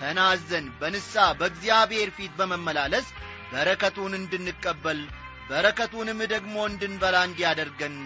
ተናዘን 0.00 0.66
በንሳ 0.80 1.28
በእግዚአብሔር 1.38 2.10
ፊት 2.16 2.34
በመመላለስ 2.40 3.08
በረከቱን 3.52 4.14
እንድንቀበል 4.20 5.02
በረከቱንም 5.50 6.20
ደግሞ 6.34 6.56
እንድንበላ 6.70 7.16
እንዲያደርገን 7.28 7.96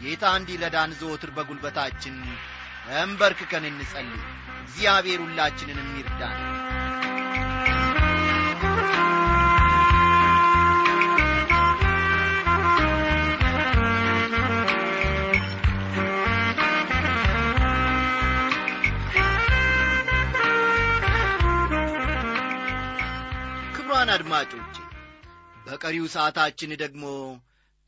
ጌታ 0.00 0.24
እንዲረዳን 0.38 0.90
ዘወትር 1.00 1.30
በጉልበታችን 1.36 2.16
ተንበርክከን 2.86 3.64
እንጸልይ። 3.70 4.22
እግዚአብሔር 4.62 5.20
ሁላችንን 5.24 5.78
የሚርዳን 5.82 6.38
ክቡራን 23.76 24.10
አድማጮቼ 24.14 24.74
በቀሪው 25.66 26.06
ሰዓታችን 26.14 26.72
ደግሞ 26.82 27.04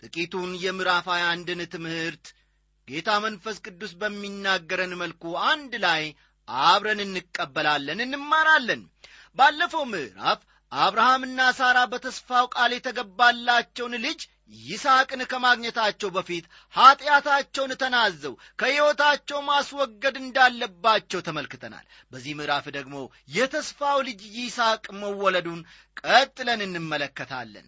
ጥቂቱን 0.02 0.50
የምዕራፍ 0.62 1.06
ሃያ 1.12 1.24
አንድን 1.32 1.60
ትምህርት 1.72 2.26
ጌታ 2.88 3.10
መንፈስ 3.24 3.56
ቅዱስ 3.64 3.92
በሚናገረን 4.00 4.92
መልኩ 5.00 5.22
አንድ 5.48 5.72
ላይ 5.84 6.04
አብረን 6.68 7.00
እንቀበላለን 7.04 7.98
እንማራለን። 8.04 8.82
ባለፈው 9.38 9.84
ምዕራፍ 9.90 10.40
አብርሃምና 10.72 11.40
ሳራ 11.58 11.78
በተስፋው 11.92 12.46
ቃል 12.54 12.72
የተገባላቸውን 12.74 13.94
ልጅ 14.04 14.20
ይስሐቅን 14.64 15.22
ከማግኘታቸው 15.30 16.10
በፊት 16.14 16.44
ኀጢአታቸውን 16.74 17.72
ተናዘው 17.82 18.34
ከሕይወታቸው 18.60 19.40
ማስወገድ 19.48 20.16
እንዳለባቸው 20.22 21.20
ተመልክተናል። 21.26 21.84
በዚህ 22.12 22.36
ምዕራፍ 22.38 22.66
ደግሞ 22.76 22.96
የተስፋው 23.36 23.98
ልጅ 24.08 24.22
ይስሐቅ 24.38 24.84
መወለዱን 25.02 25.60
ቀጥለን 26.02 26.62
እንመለከታለን 26.66 27.66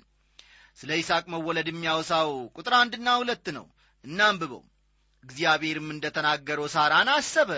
ስለ 0.81 0.91
ይስሐቅ 0.99 1.25
መወለድ 1.33 1.69
የሚያወሳው 1.71 2.29
ቁጥር 2.57 2.75
አንድና 2.79 3.09
ሁለት 3.21 3.47
ነው። 3.57 3.67
እናንብበው። 4.05 4.63
እግዚአብሔርም 5.25 5.89
እንደ 5.95 6.07
ተናገረው 6.17 6.67
ሳራን 6.75 7.09
አሰበ። 7.15 7.51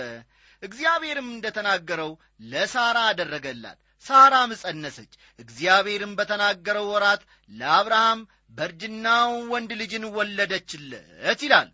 እግዚአብሔርም 0.62 1.28
እንደ 1.32 1.46
ተናገረው 1.56 2.10
ለሳራ 2.52 2.98
አደረገላት። 3.10 3.78
ሳራም 4.04 4.50
ጸነሰች። 4.62 5.12
እግዚአብሔርም 5.38 6.12
በተናገረው 6.18 6.86
ወራት 6.92 7.22
ለአብርሃም 7.50 8.20
በእርጅናው 8.50 9.32
ወንድ 9.52 9.70
ልጅን 9.80 10.04
ወለደችለት 10.16 11.40
ይላል። 11.42 11.68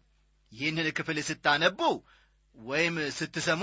ይህንን 0.53 0.89
ክፍል 0.99 1.19
ስታነቡ 1.29 1.81
ወይም 2.57 2.97
ስትሰሙ 3.19 3.63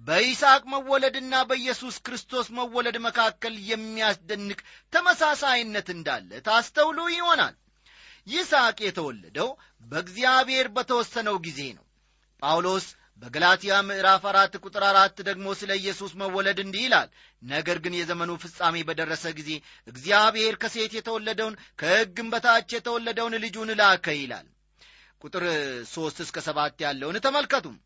በይስሐቅ 0.00 0.62
መወለድና 0.72 1.34
በኢየሱስ 1.48 1.96
ክርስቶስ 2.06 2.46
መወለድ 2.56 2.96
መካከል 3.06 3.54
የሚያስደንቅ 3.68 4.58
ተመሳሳይነት 4.92 5.88
እንዳለ 5.94 6.40
ታስተውሉ 6.46 6.98
ይሆናል። 7.14 7.54
ይስሐቅ 8.26 8.78
የተወለደው 8.84 9.48
በእግዚአብሔር 9.84 10.66
በተወሰነው 10.76 11.36
ጊዜ 11.46 11.60
ነው። 11.78 11.84
ጳውሎስ 12.42 12.86
በገላትያ 13.22 13.74
ምዕራፍ 13.88 14.22
አራት 14.30 14.54
ቁጥር 14.62 14.84
አራት 14.88 15.16
ደግሞ 15.28 15.46
ስለ 15.58 15.70
ኢየሱስ 15.80 16.12
መወለድ 16.20 16.58
እንዲህ 16.62 16.82
ይላል 16.86 17.08
ነገር 17.42 17.78
ግን 17.84 17.94
የዘመኑ 17.98 18.30
ፍጻሜ 18.44 18.76
በደረሰ 18.88 19.24
ጊዜ 19.38 19.50
እግዚአብሔር 19.88 20.54
ከሴት 20.62 20.92
የተወለደውን 20.96 21.58
ከሕግም 21.80 22.30
በታች 22.32 22.70
የተወለደውን 22.76 23.38
ልጁን 23.44 23.70
ላከ 23.80 24.06
ይላል። 24.18 24.46
ቁጥር 25.24 25.44
ሦስት 25.92 26.18
እስከ 26.24 26.38
ሰባት 26.46 26.76
ያለውን 26.86 27.18
ተመልከቱም 27.26 27.76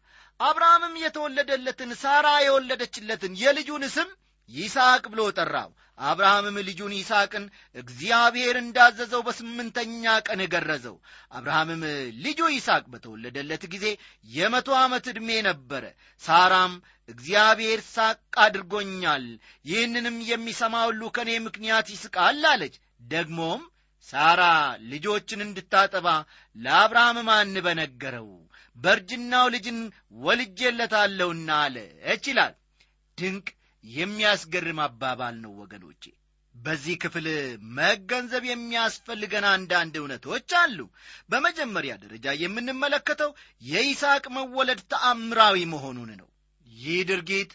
አብርሃምም 0.41 0.95
የተወለደለትን 1.03 1.91
ሳራ 2.01 2.29
የወለደችለትን 2.45 3.33
የልጁን 3.43 3.85
ስም 3.95 4.09
ይስሐቅ 4.51 5.05
ብሎ 5.13 5.21
ጠራው። 5.37 5.71
አብርሃምም 6.01 6.57
ልጁን 6.67 6.93
ይስሐቅን 6.97 7.45
እግዚአብሔር 7.77 8.57
እንዳዘዘው 8.61 9.21
በስምንተኛ 9.27 10.05
ቀን 10.27 10.41
ገረዘው። 10.53 10.97
አብርሃምም 11.33 11.83
ልጁ 12.25 12.41
ይስሐቅ 12.55 12.85
በተወለደለት 12.93 13.63
ጊዜ 13.75 13.87
የመቶ 14.29 14.69
ዓመት 14.83 15.07
ዕድሜ 15.13 15.39
ነበረ። 15.49 15.85
ሳራም 16.23 16.75
እግዚአብሔር 17.09 17.81
ሳቅ 17.95 18.19
አድርጎኛል 18.45 19.25
ይህንንም 19.65 20.19
የሚሰማ 20.31 20.85
ሁሉ 20.89 21.11
ከእኔ 21.17 21.33
ምክንያት 21.47 21.89
ይስቃል 21.95 22.43
አለች። 22.53 22.77
ደግሞም 23.11 23.63
ሳራ 24.09 24.43
ልጆችን 24.91 25.41
እንድታጠባ 25.45 26.09
ለአብርሃም 26.57 27.19
ማን 27.27 27.55
በነገረው 27.65 28.29
በእርጅናው 28.77 29.47
ልጅን 29.55 29.79
ወልጄለታለሁና 30.27 31.51
አለች 31.65 32.25
ይላል። 32.31 32.55
ድንቅ 33.19 33.47
የሚያስገርም 33.85 34.81
አባባል 34.85 35.37
ነው 35.43 35.53
ወገኖቼ። 35.61 36.05
በዚህ 36.55 36.95
ክፍል 37.03 37.27
መገንዘብ 37.77 38.45
የሚያስፈልገን 38.49 39.45
አንዳንድ 39.51 39.95
እውነቶች 40.01 40.51
አሉ። 40.61 40.79
በመጀመሪያ 41.31 41.95
ደረጃ 42.05 42.35
የምንመለከተው 42.43 43.31
የይስሐቅ 43.63 44.25
መወለድ 44.37 44.81
ተአምራዊ 44.93 45.59
መሆኑን 45.75 46.11
ነው። 46.21 46.29
ይህ 46.69 47.01
ድርጊት 47.11 47.53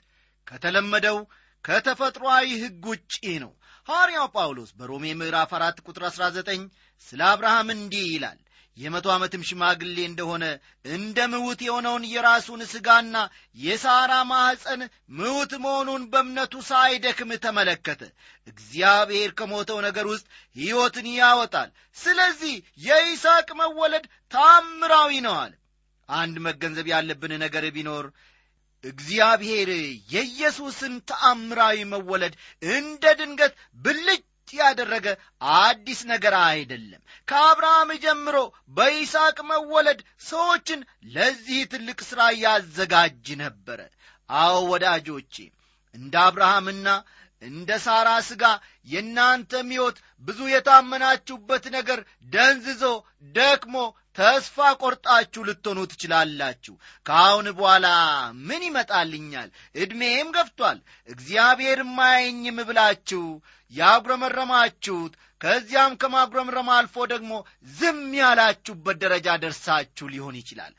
ከተለመደው 0.47 1.17
ከተፈጥሮአዊ 1.65 2.47
ሕግ 2.61 2.85
ውጪ 2.91 3.13
ነው። 3.43 3.51
ሐዋርያው 3.87 4.27
ጳውሎስ 4.35 4.71
በሮሜ 4.79 5.05
ምዕራፍ 5.19 5.51
4 5.57 5.83
ቁጥር 5.87 6.03
19 6.09 6.63
ስለ 7.07 7.21
አብርሃም 7.29 7.69
እንዲህ 7.75 8.05
ይላል 8.11 8.39
የመቶ 8.77 9.07
ዓመትም 9.13 9.45
ሽማግሌ 9.47 9.97
እንደሆነ 10.05 10.43
እንደ 10.89 11.17
ምውት 11.31 11.59
የሆነውን 11.65 12.03
የራሱን 12.11 12.61
ሥጋና 12.71 13.15
የሳራ 13.57 14.11
ማኅፀን 14.29 14.81
ምውት 15.17 15.53
መሆኑን 15.63 16.03
በእምነቱ 16.11 16.63
ሳይደክም 16.69 17.31
ተመለከተ። 17.45 18.01
እግዚአብሔር 18.47 19.31
ከሞተው 19.39 19.79
ነገር 19.87 20.07
ውስጥ 20.11 20.25
ሕይወትን 20.55 21.07
ያወጣል። 21.15 21.69
ስለዚህ 21.97 22.55
የይስሐቅ 22.85 23.49
መወለድ 23.61 24.05
ታምራዊ 24.31 25.11
አለ። 25.35 25.53
አንድ 26.09 26.37
መገንዘብ 26.47 26.87
ያለብን 26.93 27.33
ነገር 27.43 27.65
ቢኖር 27.75 28.05
እግዚአብሔር 28.83 29.69
የኢየሱስን 30.13 30.93
ተአምራዊ 31.09 31.77
መወለድ 31.91 32.33
እንደ 32.71 33.03
ድንገት 33.19 33.53
ብልጭ 33.79 34.21
ያደረገ 34.59 35.07
አዲስ 35.57 35.99
ነገር 36.11 36.35
አይደለም። 36.43 37.01
ከአብርሃም 37.27 37.89
ጀምሮ 38.03 38.37
በይስሐቅ 38.77 39.37
መወለድ 39.49 39.99
ሰዎችን 40.25 40.81
ለዚህ 41.13 41.61
ትልቅ 41.73 41.99
ሥራ 42.09 42.21
ያዘጋጅ 42.43 43.27
ነበረ። 43.41 43.79
አዎ 44.29 44.57
ወዳጆቼ 44.71 45.35
እንደ 45.95 46.13
አብርሃምና 46.25 46.87
እንደ 47.41 47.71
ሳራ 47.83 48.09
ሥጋ 48.27 48.43
የእናንተም 48.87 49.69
ሕይወት 49.73 49.97
ብዙ 50.23 50.39
የታመናችሁበት 50.51 51.63
ነገር 51.75 51.99
ደንዝዞ 52.33 52.83
ደክሞ 53.35 53.75
ተስፋ 54.17 54.57
ቆርጣችሁ 54.81 55.41
ልትሆኑ 55.47 55.79
ትችላላችሁ። 55.91 56.73
ከአሁን 57.05 57.47
በኋላ 57.57 57.87
ምን 58.47 58.61
ይመጣልኛል? 58.67 59.49
ዕድሜም 59.75 60.27
ገፍቷል። 60.35 60.79
እግዚአብሔር 61.09 61.79
ማየኝም 61.97 62.57
ብላችሁ 62.69 63.23
ያጉረመረማችሁት 63.71 65.13
ከዚያም 65.41 65.93
ከማጉረምረም 66.01 66.69
አልፎ 66.73 67.05
ደግሞ 67.11 67.31
ዝም 67.71 68.01
ያላችሁበት 68.19 68.97
ደረጃ 69.03 69.27
ደርሳችሁ 69.43 70.07
ሊሆን 70.13 70.35
ይችላል። 70.41 70.73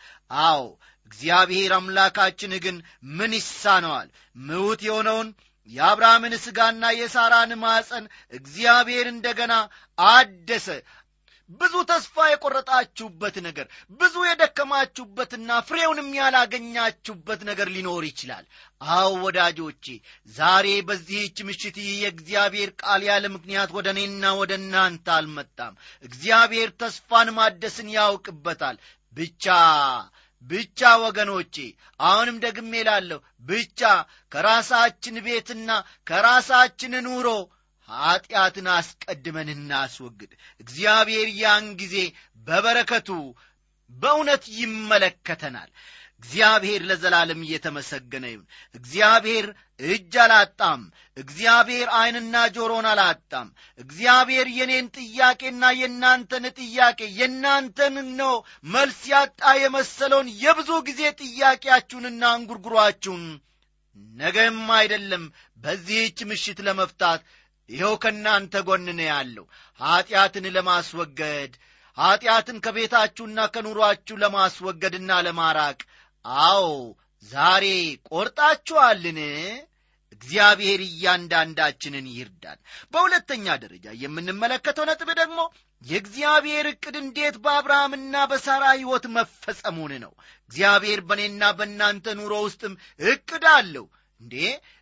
አዎ 0.44 0.62
እግዚአብሔር 1.10 1.72
አምላካችን 1.78 2.52
ግን 2.64 2.76
ምን 3.16 3.32
ይሳነዋል? 3.38 4.08
ምውት 4.42 4.82
የሆነውን 4.86 5.30
የአብርሃምን 5.68 6.34
ሥጋና 6.44 6.84
የሳራን 6.94 7.52
ማፀን 7.60 8.04
እግዚአብሔር 8.32 9.06
እንደገና 9.10 9.52
አደሰ 9.98 10.68
ብዙ 11.50 11.74
ተስፋ 11.88 12.16
የቆረጣችሁበት 12.28 13.36
ነገር 13.46 13.66
ብዙ 14.00 14.14
የደከማችሁበትና 14.26 15.58
ፍሬውንም 15.68 16.08
ያላገኛችሁበት 16.18 17.40
ነገር 17.48 17.68
ሊኖር 17.74 18.04
ይችላል። 18.08 18.44
አዎ 18.80 19.10
ወዳጆቼ 19.24 19.86
ዛሬ 20.34 20.66
በዚህች 20.88 21.38
ምሽት 21.48 21.76
ይህ 21.82 21.92
የእግዚአብሔር 22.02 22.70
ቃል 22.82 23.04
ያለ 23.08 23.24
ምክንያት 23.34 23.72
ወደ 23.76 23.88
እኔና 23.94 24.32
ወደ 24.40 24.52
እናንተ 24.60 25.06
አልመጣም። 25.16 25.76
እግዚአብሔር 26.04 26.70
ተስፋን 26.80 27.30
ማደስን 27.36 27.90
ያውቅበታል። 27.96 28.78
ብቻ 29.16 29.46
ብቻ 30.44 30.80
ወገኖቼ 31.02 31.56
አሁንም 32.00 32.36
ደግሜ 32.44 32.72
ላለሁ 32.86 33.18
ብቻ 33.46 33.80
ከራሳችን 34.32 35.16
ቤትና 35.26 35.68
ከራሳችን 36.08 36.94
ኑሮ 37.06 37.28
ኀጢአትን 37.88 38.66
አስቀድመን 38.74 39.48
እናስወግድ። 39.54 40.32
እግዚአብሔር 40.60 41.28
ያን 41.40 41.66
ጊዜ 41.80 41.96
በበረከቱ 42.46 43.08
በእውነት 43.90 44.44
ይመለከተናል። 44.58 45.70
እግዚአብሔር 46.22 46.80
ለዘላለም 46.88 47.40
እየተመሰገነ 47.44 48.24
ይሁን። 48.30 48.44
እግዚአብሔር 48.74 49.46
እጅ 49.86 50.14
አላጣም። 50.24 50.82
እግዚአብሔር 51.16 51.88
ዐይንና 51.96 52.34
ጆሮን 52.54 52.86
አላጣም። 52.90 53.48
እግዚአብሔር 53.78 54.48
የኔን 54.58 54.86
ጥያቄና 54.98 55.72
የእናንተን 55.80 56.44
ጥያቄ 56.60 57.00
የእናንተን 57.18 57.96
ነው 58.20 58.34
መልስ 58.68 59.00
ያጣ 59.12 59.42
የመሰለውን 59.62 60.30
የብዙ 60.44 60.70
ጊዜ 60.88 61.02
ጥያቄያችሁንና 61.22 62.22
እንጉርጉሯችሁን 62.38 63.24
ነገም 64.16 64.60
አይደለም 64.76 65.24
በዚህች 65.58 66.18
ምሽት 66.30 66.60
ለመፍታት 66.66 67.20
ይኸው 67.68 67.94
ከእናንተ 68.02 68.54
ጎን 68.66 68.86
ነው 68.90 69.06
ያለው። 69.08 69.44
ኀጢአትን 69.80 70.46
ለማስወገድ 70.56 71.52
ኀጢአትን 71.96 72.56
ከቤታችሁና 72.64 73.40
ከኑሮአችሁ 73.54 74.16
ለማስወገድና 74.22 75.10
ለማራቅ። 75.26 75.80
አዎ 76.44 76.64
ዛሬ 77.24 77.64
ቆርጣችኋልን? 78.10 79.18
እግዚአብሔር 80.12 80.80
እያንዳንዳችንን 80.86 82.06
ይርዳን። 82.12 82.58
በሁለተኛ 82.92 83.54
ደረጃ 83.62 83.86
የምንመለከተው 84.02 84.84
ነጥብ 84.90 85.08
ደግሞ 85.20 85.38
የእግዚአብሔር 85.82 86.66
ዕቅድ 86.72 86.96
እንዴት 87.00 87.36
በአብርሃምና 87.44 88.14
በሳራ 88.30 88.64
ሕይወት 88.74 89.04
መፈጸሙን 89.16 89.92
ነው። 90.04 90.12
እግዚአብሔር 90.50 91.00
በእኔና 91.08 91.42
በእናንተ 91.58 92.14
ኑሮ 92.18 92.34
ውስጥም 92.46 92.74
ዕቅድ 93.06 93.44
አለው 93.54 93.86
እንዴ? 94.22 94.34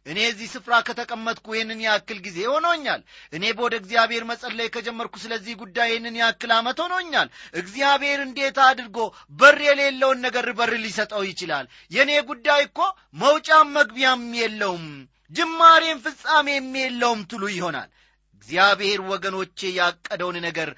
እኔ 0.06 0.18
እዚህ 0.30 0.48
ስፍራ 0.52 0.72
ከተቀመጥኩ 0.86 1.46
ይህንን 1.54 1.80
ያክል 1.84 2.18
ጊዜ 2.26 2.38
ሆኖኛል። 2.50 3.00
እኔ 3.32 3.44
በወደ 3.56 3.74
እግዚአብሔር 3.80 4.24
መጸለይ 4.30 4.68
ከጀመርኩ 4.74 5.14
ስለዚህ 5.22 5.54
ጉዳይ 5.62 5.88
ይህንን 5.92 6.16
ያክል 6.22 6.50
ዓመት 6.56 6.78
ሆኖኛል። 6.84 7.28
እግዚአብሔር 7.60 8.20
እንዴት 8.26 8.58
አድርጎ 8.66 8.98
በር 9.40 9.58
የሌለውን 9.68 10.20
ነገር 10.26 10.48
በር 10.58 10.72
ሊሰጠው 10.84 11.24
ይችላል? 11.30 11.64
የእኔ 11.92 12.10
ጉዳይ 12.30 12.62
እኮ 12.68 12.78
መውጫም 13.16 13.72
መግቢያም 13.78 14.26
የለውም 14.40 14.86
ጅማሬም 15.32 15.98
ፍጻሜም 16.04 16.70
የለውም 16.80 17.20
ትሉ 17.30 17.42
ይሆናል። 17.54 17.90
እግዚአብሔር 18.36 19.00
ወገኖቼ 19.10 19.58
ያቀደውን 19.78 20.36
ነገር 20.46 20.68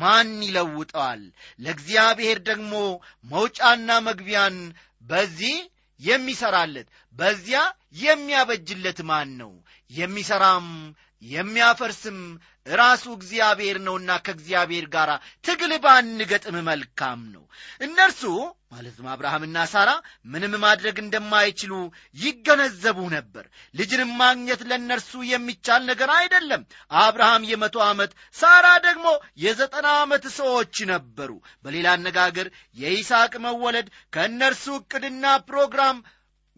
ማን 0.00 0.30
ይለውጠዋል? 0.46 1.22
ለእግዚአብሔር 1.60 2.38
ደግሞ 2.48 2.72
መውጫና 3.30 3.90
መግቢያን 4.08 4.56
በዚህ 5.04 5.56
የሚሰራለት 6.00 6.88
በዚያ 7.18 7.60
የሚያበጅለት 8.02 8.98
ማን 9.08 9.30
ነው? 9.40 9.52
የሚሰራም 9.90 10.66
የሚያፈርስም 11.22 12.18
ራሱ 12.72 13.04
እግዚአብሔር 13.16 13.76
ነውና 13.86 14.10
ከእግዚአብሔር 14.24 14.86
ጋር 14.94 15.10
ትግል 15.44 15.72
ባንገጥም 15.84 16.56
መልካም 16.68 17.20
ነው። 17.34 17.44
እነርሱ 17.80 18.22
ማለትም 18.72 19.06
አብርሃምና 19.12 19.58
ሳራ 19.72 19.90
ምንም 20.26 20.54
ማድረግ 20.64 20.96
እንደማይችሉ 21.02 21.72
ይገነዘቡ 22.18 22.98
ነበር። 23.14 23.44
ልጅንም 23.74 24.10
ማግኘት 24.20 24.62
ለእነርሱ 24.70 25.22
የሚቻል 25.30 25.82
ነገር 25.90 26.12
አይደለም። 26.18 26.62
አብርሃም 27.00 27.48
የመቶ 27.50 27.78
ዓመት 27.86 28.12
ሳራ 28.36 28.66
ደግሞ 28.86 29.06
የዘጠና 29.44 29.88
ዓመት 30.02 30.26
ሰዎች 30.38 30.76
ነበሩ። 30.92 31.32
በሌላ 31.64 31.88
አነጋገር 31.98 32.48
የይስሐቅ 32.78 33.34
መወለድ 33.46 33.88
ከእነርሱ 34.12 34.66
ዕቅድና 34.80 35.24
ፕሮግራም 35.50 35.98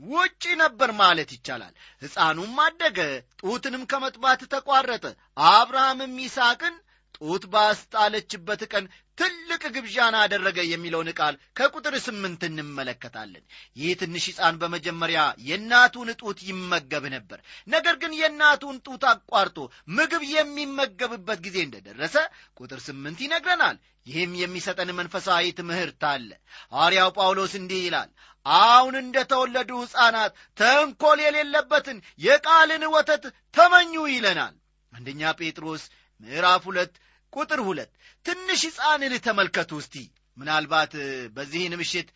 ውጪ 0.00 0.42
ነበር 0.60 0.90
ማለት 0.98 1.30
ይቻላል 1.32 1.74
ሕፃኑም 2.02 2.54
አደገ 2.64 2.98
ጡትንም 3.42 3.82
ከመጥባት 3.90 4.42
ተቋረጠ 4.52 5.04
አብርሃምም 5.50 6.14
ይስሐቅን 6.24 6.76
ጡት 7.18 7.44
ባስጣለችበት 7.52 8.62
ቀን 8.72 8.84
ትልቅ 9.18 9.62
ግብዣን 9.74 10.14
አደረገ 10.20 10.58
የሚለውን 10.66 11.08
ቃል 11.18 11.34
ከቁጥር 11.58 11.94
ስምንት 12.04 12.42
እንመለከታለን። 12.48 13.42
ይህ 13.76 13.90
ትንሽ 14.00 14.24
ሕፃን 14.30 14.58
በመጀመሪያ 14.62 15.20
የእናቱን 15.48 16.10
ጡት 16.20 16.38
ይመገብ 16.48 17.04
ነበር። 17.16 17.38
ነገር 17.68 17.96
ግን 18.02 18.12
የእናቱን 18.20 18.78
ጡት 18.86 19.04
አቋርጦ 19.10 19.58
ምግብ 19.92 20.24
የሚመገብበት 20.30 21.40
ጊዜ 21.46 21.58
እንደደረሰ 21.66 22.16
ቁጥር 22.60 22.80
ስምንት 22.86 23.20
ይነግረናል። 23.26 23.78
ይህም 24.06 24.32
የሚሰጠን 24.38 24.90
መንፈሳዊ 24.98 25.46
ትምህርት 25.56 26.02
አለ። 26.10 26.30
ሐዋርያው 26.72 27.10
ጳውሎስ 27.16 27.52
እንዲህ 27.58 27.80
ይላል፣ 27.84 28.10
አሁን 28.46 28.94
እንደ 29.00 29.16
ተወለዱ 29.30 29.70
ሕፃናት 29.82 30.32
ተንኰል 30.58 31.18
የሌለበትን 31.24 31.98
የቃልን 32.20 32.84
ወተት 32.94 33.24
ተመኙ 33.54 33.94
ይለናል። 34.12 34.54
አንደኛ 34.92 35.32
ጴጥሮስ 35.40 35.82
ምዕራፍ 36.20 36.62
ሁለት 36.68 36.94
ቁጥር 37.32 37.60
ሁለት 37.68 37.90
ትንሽ 38.26 38.62
ሕፃንን 38.68 39.12
ተመልከቱ 39.26 39.72
እስቲ። 39.82 39.94
ምናልባት 40.36 40.92
በዚህን 41.36 41.74
ምሽት 41.80 42.08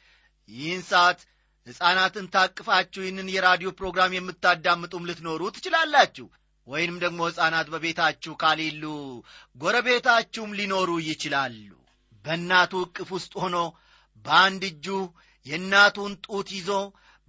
ይህን 0.48 0.82
ሰዓት 0.90 1.20
ሕፃናትን 1.66 2.26
ታቅፋችሁ 2.34 3.00
ይህንን 3.04 3.28
የራዲዮ 3.34 3.68
ፕሮግራም 3.78 4.16
የምታዳምጡም 4.16 5.06
ልትኖሩ 5.08 5.42
ትችላላችሁ። 5.56 6.26
ወይንም 6.66 6.96
ደግሞ 7.04 7.20
ሕፃናት 7.28 7.66
በቤታችሁ 7.72 8.32
ካሌሉ 8.42 8.84
ጎረቤታችሁም 9.56 10.54
ሊኖሩ 10.58 10.90
ይችላሉ። 11.08 11.70
በእናቱ 12.24 12.72
ዕቅፍ 12.84 13.08
ውስጥ 13.16 13.32
ሆኖ 13.42 13.56
በአንድ 14.24 14.62
እጁ 14.70 14.86
የእናቱን 15.46 16.12
ጡት 16.26 16.48
ይዞ 16.56 16.70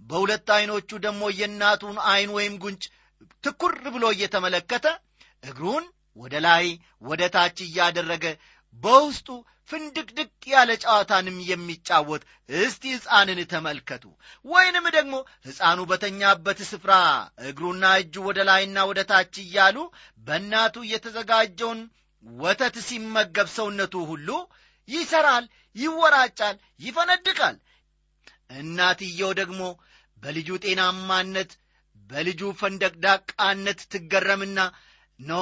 በሁለት 0.00 0.48
ዐይኖቹ 0.54 0.90
ደግሞ 1.04 1.22
የእናቱን 1.38 1.96
ዐይን 2.10 2.30
ወይም 2.36 2.54
ጉንጭ 2.62 2.84
ትኩር 3.44 3.74
ብሎ 3.94 4.04
እየተመለከተ 4.14 4.86
እግሩን 5.42 5.84
ወደ 6.16 6.34
ላይ 6.46 6.66
ወደ 7.08 7.22
ታች 7.34 7.58
እያደረገ 7.64 8.24
በውስጡ 8.78 9.28
ፍንድቅድቅ 9.70 10.30
ያለ 10.50 10.70
ጨዋታንም 10.82 11.36
የሚጫወት 11.48 12.22
እስቲ 12.58 12.82
ሕፃንን 12.94 13.40
ተመልከቱ። 13.52 14.04
ወይንም 14.44 14.84
ደግሞ 14.96 15.14
ሕፃኑ 15.46 15.78
በተኛበት 15.90 16.58
ስፍራ 16.70 16.92
እግሩና 17.48 17.84
እጁ 18.02 18.24
ወደ 18.28 18.40
ላይና 18.48 18.84
ወደ 18.90 19.00
ታች 19.10 19.34
እያሉ 19.44 19.76
በእናቱ 20.26 20.84
የተዘጋጀውን 20.92 21.80
ወተት 22.24 22.76
ሲመገብ 22.86 23.48
ሰውነቱ 23.56 23.94
ሁሉ 24.10 24.28
ይሰራል፣ 24.88 25.44
ይወራጫል፣ 25.76 26.56
ይፈነድቃል። 26.80 27.56
እናትየው 28.50 29.30
ደግሞ 29.40 29.60
በልጁ 30.18 30.48
ጤናማነት 30.64 31.50
በልጁ 32.10 32.40
ፈንደቅዳቃነት 32.60 33.80
ትገረምና 33.92 34.58
ኖ 35.20 35.32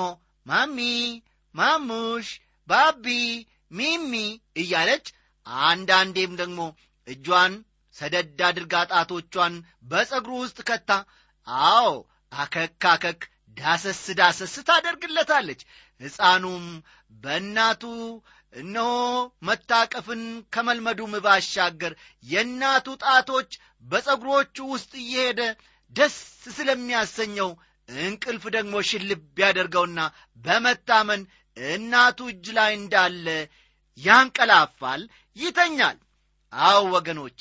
ማሚ፣ 0.47 0.79
ማሙሽ፣ 1.55 2.29
ባቢ፣ 2.69 3.07
ሚሚ 3.71 4.13
እያለች 4.57 5.07
አንዳንዴም 5.67 6.33
ደግሞ 6.41 6.61
እጇን 7.07 7.55
ሰደድ 7.97 8.39
አድርጋ 8.49 8.75
ጣቶቿን 8.93 9.55
በጸጉሩ 9.91 10.33
ውስጥ 10.43 10.59
ከታ 10.69 10.91
አዎ 11.69 11.91
አከክ 12.33 12.85
አከክ 12.93 13.21
ዳሰስ 13.57 14.03
ዳሰስ 14.21 14.55
ታደርግለታለች። 14.69 15.61
ሕፃኑም 16.01 16.65
በእናቱ 17.15 17.83
እነሆ 18.55 18.91
መታቀፍን 19.49 20.23
ከመልመዱም 20.55 21.15
ባሻገር 21.25 21.93
የእናቱ 22.25 22.87
ጣቶች 23.05 23.51
በጸጉሮቹ 23.85 24.57
ውስጥ 24.73 24.93
እየሄደ 25.03 25.41
ደስ 25.93 26.17
ስለሚያሰኘው 26.57 27.51
እንቅልፍ 27.89 28.45
ደግሞ 28.57 28.75
ሽልብ 28.89 29.23
ያደርገውና 29.43 30.01
በመታመን 30.45 31.23
እናቱ 31.57 32.21
እጅ 32.31 32.47
ላይ 32.59 32.73
እንዳለ 32.79 33.27
ያንቀላፋል፣ 33.99 35.03
ይተኛል። 35.37 35.99
አዎ 36.53 36.81
ወገኖቼ፣ 36.95 37.41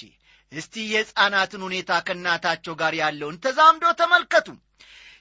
እስቲ 0.52 0.74
የሕፃናትን 0.92 1.62
ሁኔታ 1.68 1.92
ከእናታቸው 2.08 2.74
ጋር 2.82 2.94
ያለውን 3.02 3.40
ተዛምዶ 3.44 3.86
ተመልከቱ። 4.02 4.48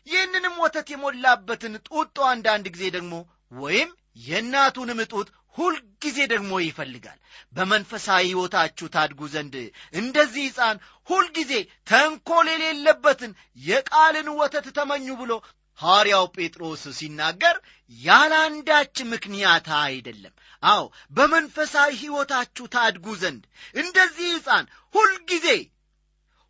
ይህንንም 0.06 0.54
ወተት 0.62 0.88
የሞላበትን 0.92 1.74
ጡጦ 1.88 2.16
አንዳንድ 2.32 2.66
ጊዜ 2.74 2.84
ደግሞ 2.96 3.14
ወይም 3.58 3.90
የእናቱንም 4.26 5.00
ጡት 5.12 5.28
ሁልጊዜ 5.56 6.18
ደግሞ 6.30 6.52
ይፈልጋል። 6.62 7.18
በመንፈሳዊ 7.56 8.22
ሕይወታችሁ 8.28 8.86
ታድጉ 8.94 9.20
ዘንድ 9.32 9.54
እንደዚህ 9.94 10.44
ሕፃን 10.48 10.76
ሁልጊዜ 11.08 11.52
ተንኰል 11.90 12.46
የሌለበትን 12.54 13.32
የቃልን 13.62 14.28
ወተት 14.38 14.68
ተመኙ 14.78 15.06
ብሎ 15.20 15.32
ሐዋርያው 15.80 16.24
ጴጥሮስ 16.34 16.82
ሲናገር 16.96 17.56
ያለ 18.00 18.32
አንዳች 18.46 18.96
ምክንያት 19.12 19.68
አይደለም። 19.80 20.34
አዎ 20.62 20.82
በመንፈሳዊ 21.12 21.90
ሕይወታችሁ 22.02 22.64
ታድጉ 22.74 23.06
ዘንድ 23.22 23.44
እንደዚህ 23.74 24.28
ሕፃን 24.34 24.66
ሁልጊዜ 24.94 25.46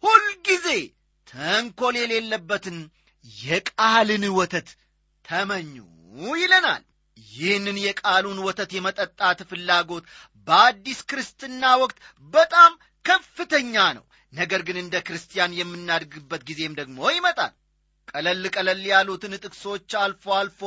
ሁልጊዜ 0.03 0.69
ተንኰል 1.29 1.97
የሌለበትን 2.01 2.79
የቃልን 3.43 4.25
ወተት 4.39 4.69
ተመኙ 5.25 5.75
ይለናል። 6.37 6.83
ይህንን 7.33 7.77
የቃሉን 7.83 8.39
ወተት 8.47 8.71
የመጠጣት 8.77 9.41
ፍላጎት 9.51 10.05
በአዲስ 10.49 11.01
ክርስትና 11.11 11.73
ወቅት 11.83 11.99
በጣም 12.35 12.73
ከፍተኛ 13.05 13.75
ነው። 13.97 14.05
ነገር 14.33 14.61
ግን 14.67 14.77
እንደ 14.83 14.97
ክርስቲያን 15.07 15.57
የምናድግበት 15.57 16.43
ጊዜም 16.49 16.77
ደግሞ 16.79 17.11
ይመጣል። 17.15 17.53
ቀለል 18.13 18.45
ቀለል 18.55 18.83
ያሉትን 18.91 19.35
ጥቅሶች 19.41 19.91
አልፎ 20.01 20.25
አልፎ 20.39 20.61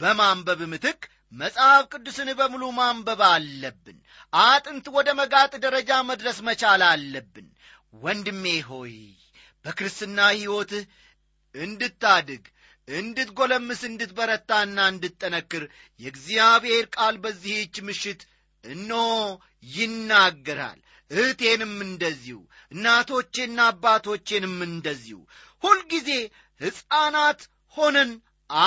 በማንበብ 0.00 0.60
ምትክ 0.72 1.00
መጽሐፍ 1.32 1.84
ቅዱስን 1.92 2.28
በሙሉ 2.38 2.64
ማንበብ 2.76 3.20
አለብን። 3.28 3.96
አጥንት 4.42 4.86
ወደ 4.96 5.08
መጋጥ 5.20 5.52
ደረጃ 5.64 5.90
መድረስ 6.10 6.38
መቻል 6.48 6.82
አለብን። 6.88 7.46
ወንድሜ 8.02 8.44
ሆይ 8.68 8.94
በክርስትና 9.64 10.18
ሕይወትህ 10.34 10.84
እንድታድግ 11.54 12.44
እንድትጎለምስ 12.88 13.80
እንድትበረታና 13.88 14.78
እንድትጠነክር 14.92 15.62
የእግዚአብሔር 16.00 16.86
ቃል 16.96 17.16
በዚህች 17.24 17.76
ምሽት 17.86 18.22
እነሆ 18.64 19.12
ይናገራል። 19.74 20.80
እህቴንም 21.10 21.74
እንደዚሁ 21.86 22.38
እናቶቼና 22.72 23.58
አባቶቼንም 23.70 24.56
እንደዚሁ 24.68 25.18
ሁልጊዜ 25.62 26.10
ሕፃናት 26.60 27.40
ሆነን 27.76 28.12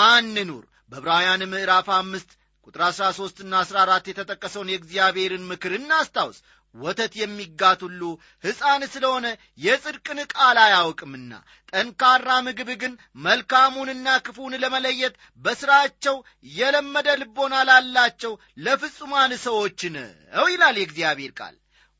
አንኑር። 0.01 0.63
በዕብራውያን 0.91 1.41
ምዕራፍ 1.51 1.87
አምስት 1.95 2.29
ቁጥር 2.67 2.81
አሥራ 2.87 3.05
ሦስትና 3.17 3.53
አሥራ 3.59 3.77
አራት 3.83 4.05
የተጠቀሰውን 4.09 4.71
የእግዚአብሔርን 4.71 5.43
ምክር 5.49 5.73
እናስታውስ። 5.77 6.39
ወተት 6.75 7.13
የሚጋት 7.17 7.79
ሁሉ 7.85 8.01
ሕፃን 8.43 8.81
ስለሆነ 8.93 9.27
የጽድቅን 9.59 10.19
ቃል 10.33 10.57
አያውቅምና፣ 10.63 11.31
ጠንካራ 11.71 12.29
ምግብ 12.47 12.69
ግን 12.81 12.93
መልካሙንና 13.25 14.07
ክፉን 14.25 14.55
ለመለየት 14.63 15.15
በሥራቸው 15.43 16.17
የለመደ 16.55 17.07
ልቦና 17.21 17.55
ላላቸው 17.69 18.33
ለፍጹማን 18.65 19.33
ሰዎች 19.45 19.79
ነው 19.95 20.45
ይላል 20.47 20.77
የእግዚአብሔር 20.79 21.33
ቃል። 21.39 21.55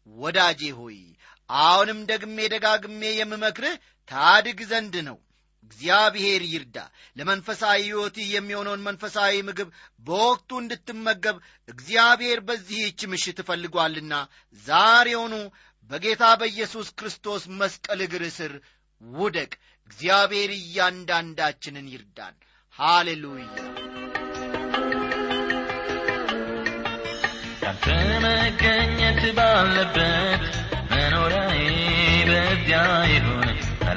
ወዳጄ 0.08 0.62
ሆይ 0.78 1.00
አሁንም 1.50 2.00
ደግሜ 2.12 2.38
ደጋግሜ 2.54 3.02
የምመክርህ 3.16 3.76
ታድግ 4.10 4.60
ዘንድ 4.70 4.96
ነው። 5.08 5.18
እግዚአብሔር 5.68 6.42
ይርዳ። 6.52 6.78
ለመንፈሳዊ 7.18 7.80
ሕይወትህ 7.86 8.28
የሚሆነውን 8.34 8.86
መንፈሳዊ 8.88 9.34
ምግብ 9.48 9.70
በወቅቱ 10.06 10.60
እንድትመገብ 10.62 11.38
እግዚአብሔር 11.70 12.42
በዚህች 12.48 13.00
ምሽት 13.12 13.40
እፈልጓልና 13.44 14.14
ዛሬውኑ 14.66 15.36
በጌታ 15.90 16.24
በኢየሱስ 16.40 16.88
ክርስቶስ 17.00 17.44
መስቀል 17.60 18.02
እግር 18.06 18.24
ስር 18.38 18.54
ውደቅ። 19.02 19.52
እግዚአብሔር 19.90 20.52
እያንዳንዳችንን 20.56 21.88
ይርዳን። 21.94 22.36
ሃሌሉያ። 22.76 23.46
ያንተ 27.62 27.86
መገኘት 28.24 29.22
ባለበት 29.38 30.44
መኖሪያዬ 30.92 31.64
በዚያ 32.30 32.82
ይሁን 33.12 33.48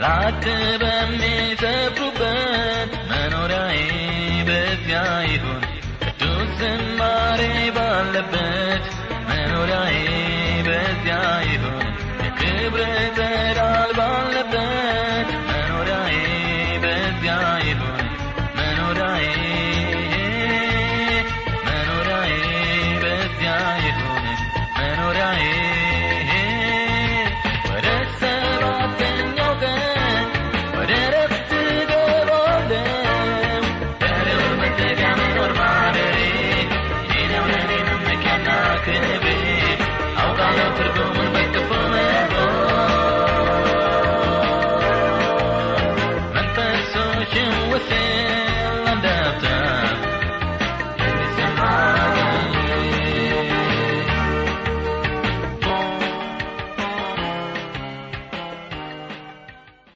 መላእክት 0.03 0.45
በሚሰፍሩበት 0.83 2.23
መኖሪያዬ 3.11 3.81
በዚያ 4.49 5.01
ይሁን። 5.25 5.65
ቅዱስ 6.05 6.53
ዝማሬ 6.61 7.41
ባለበት 7.77 8.85
መኖሪያዬ 9.29 9.99
በዚያ 10.69 11.19
ይሁን። 11.51 11.85
የክብር 12.23 12.81
ጸዳል 13.19 13.93
ባለበት 13.99 14.90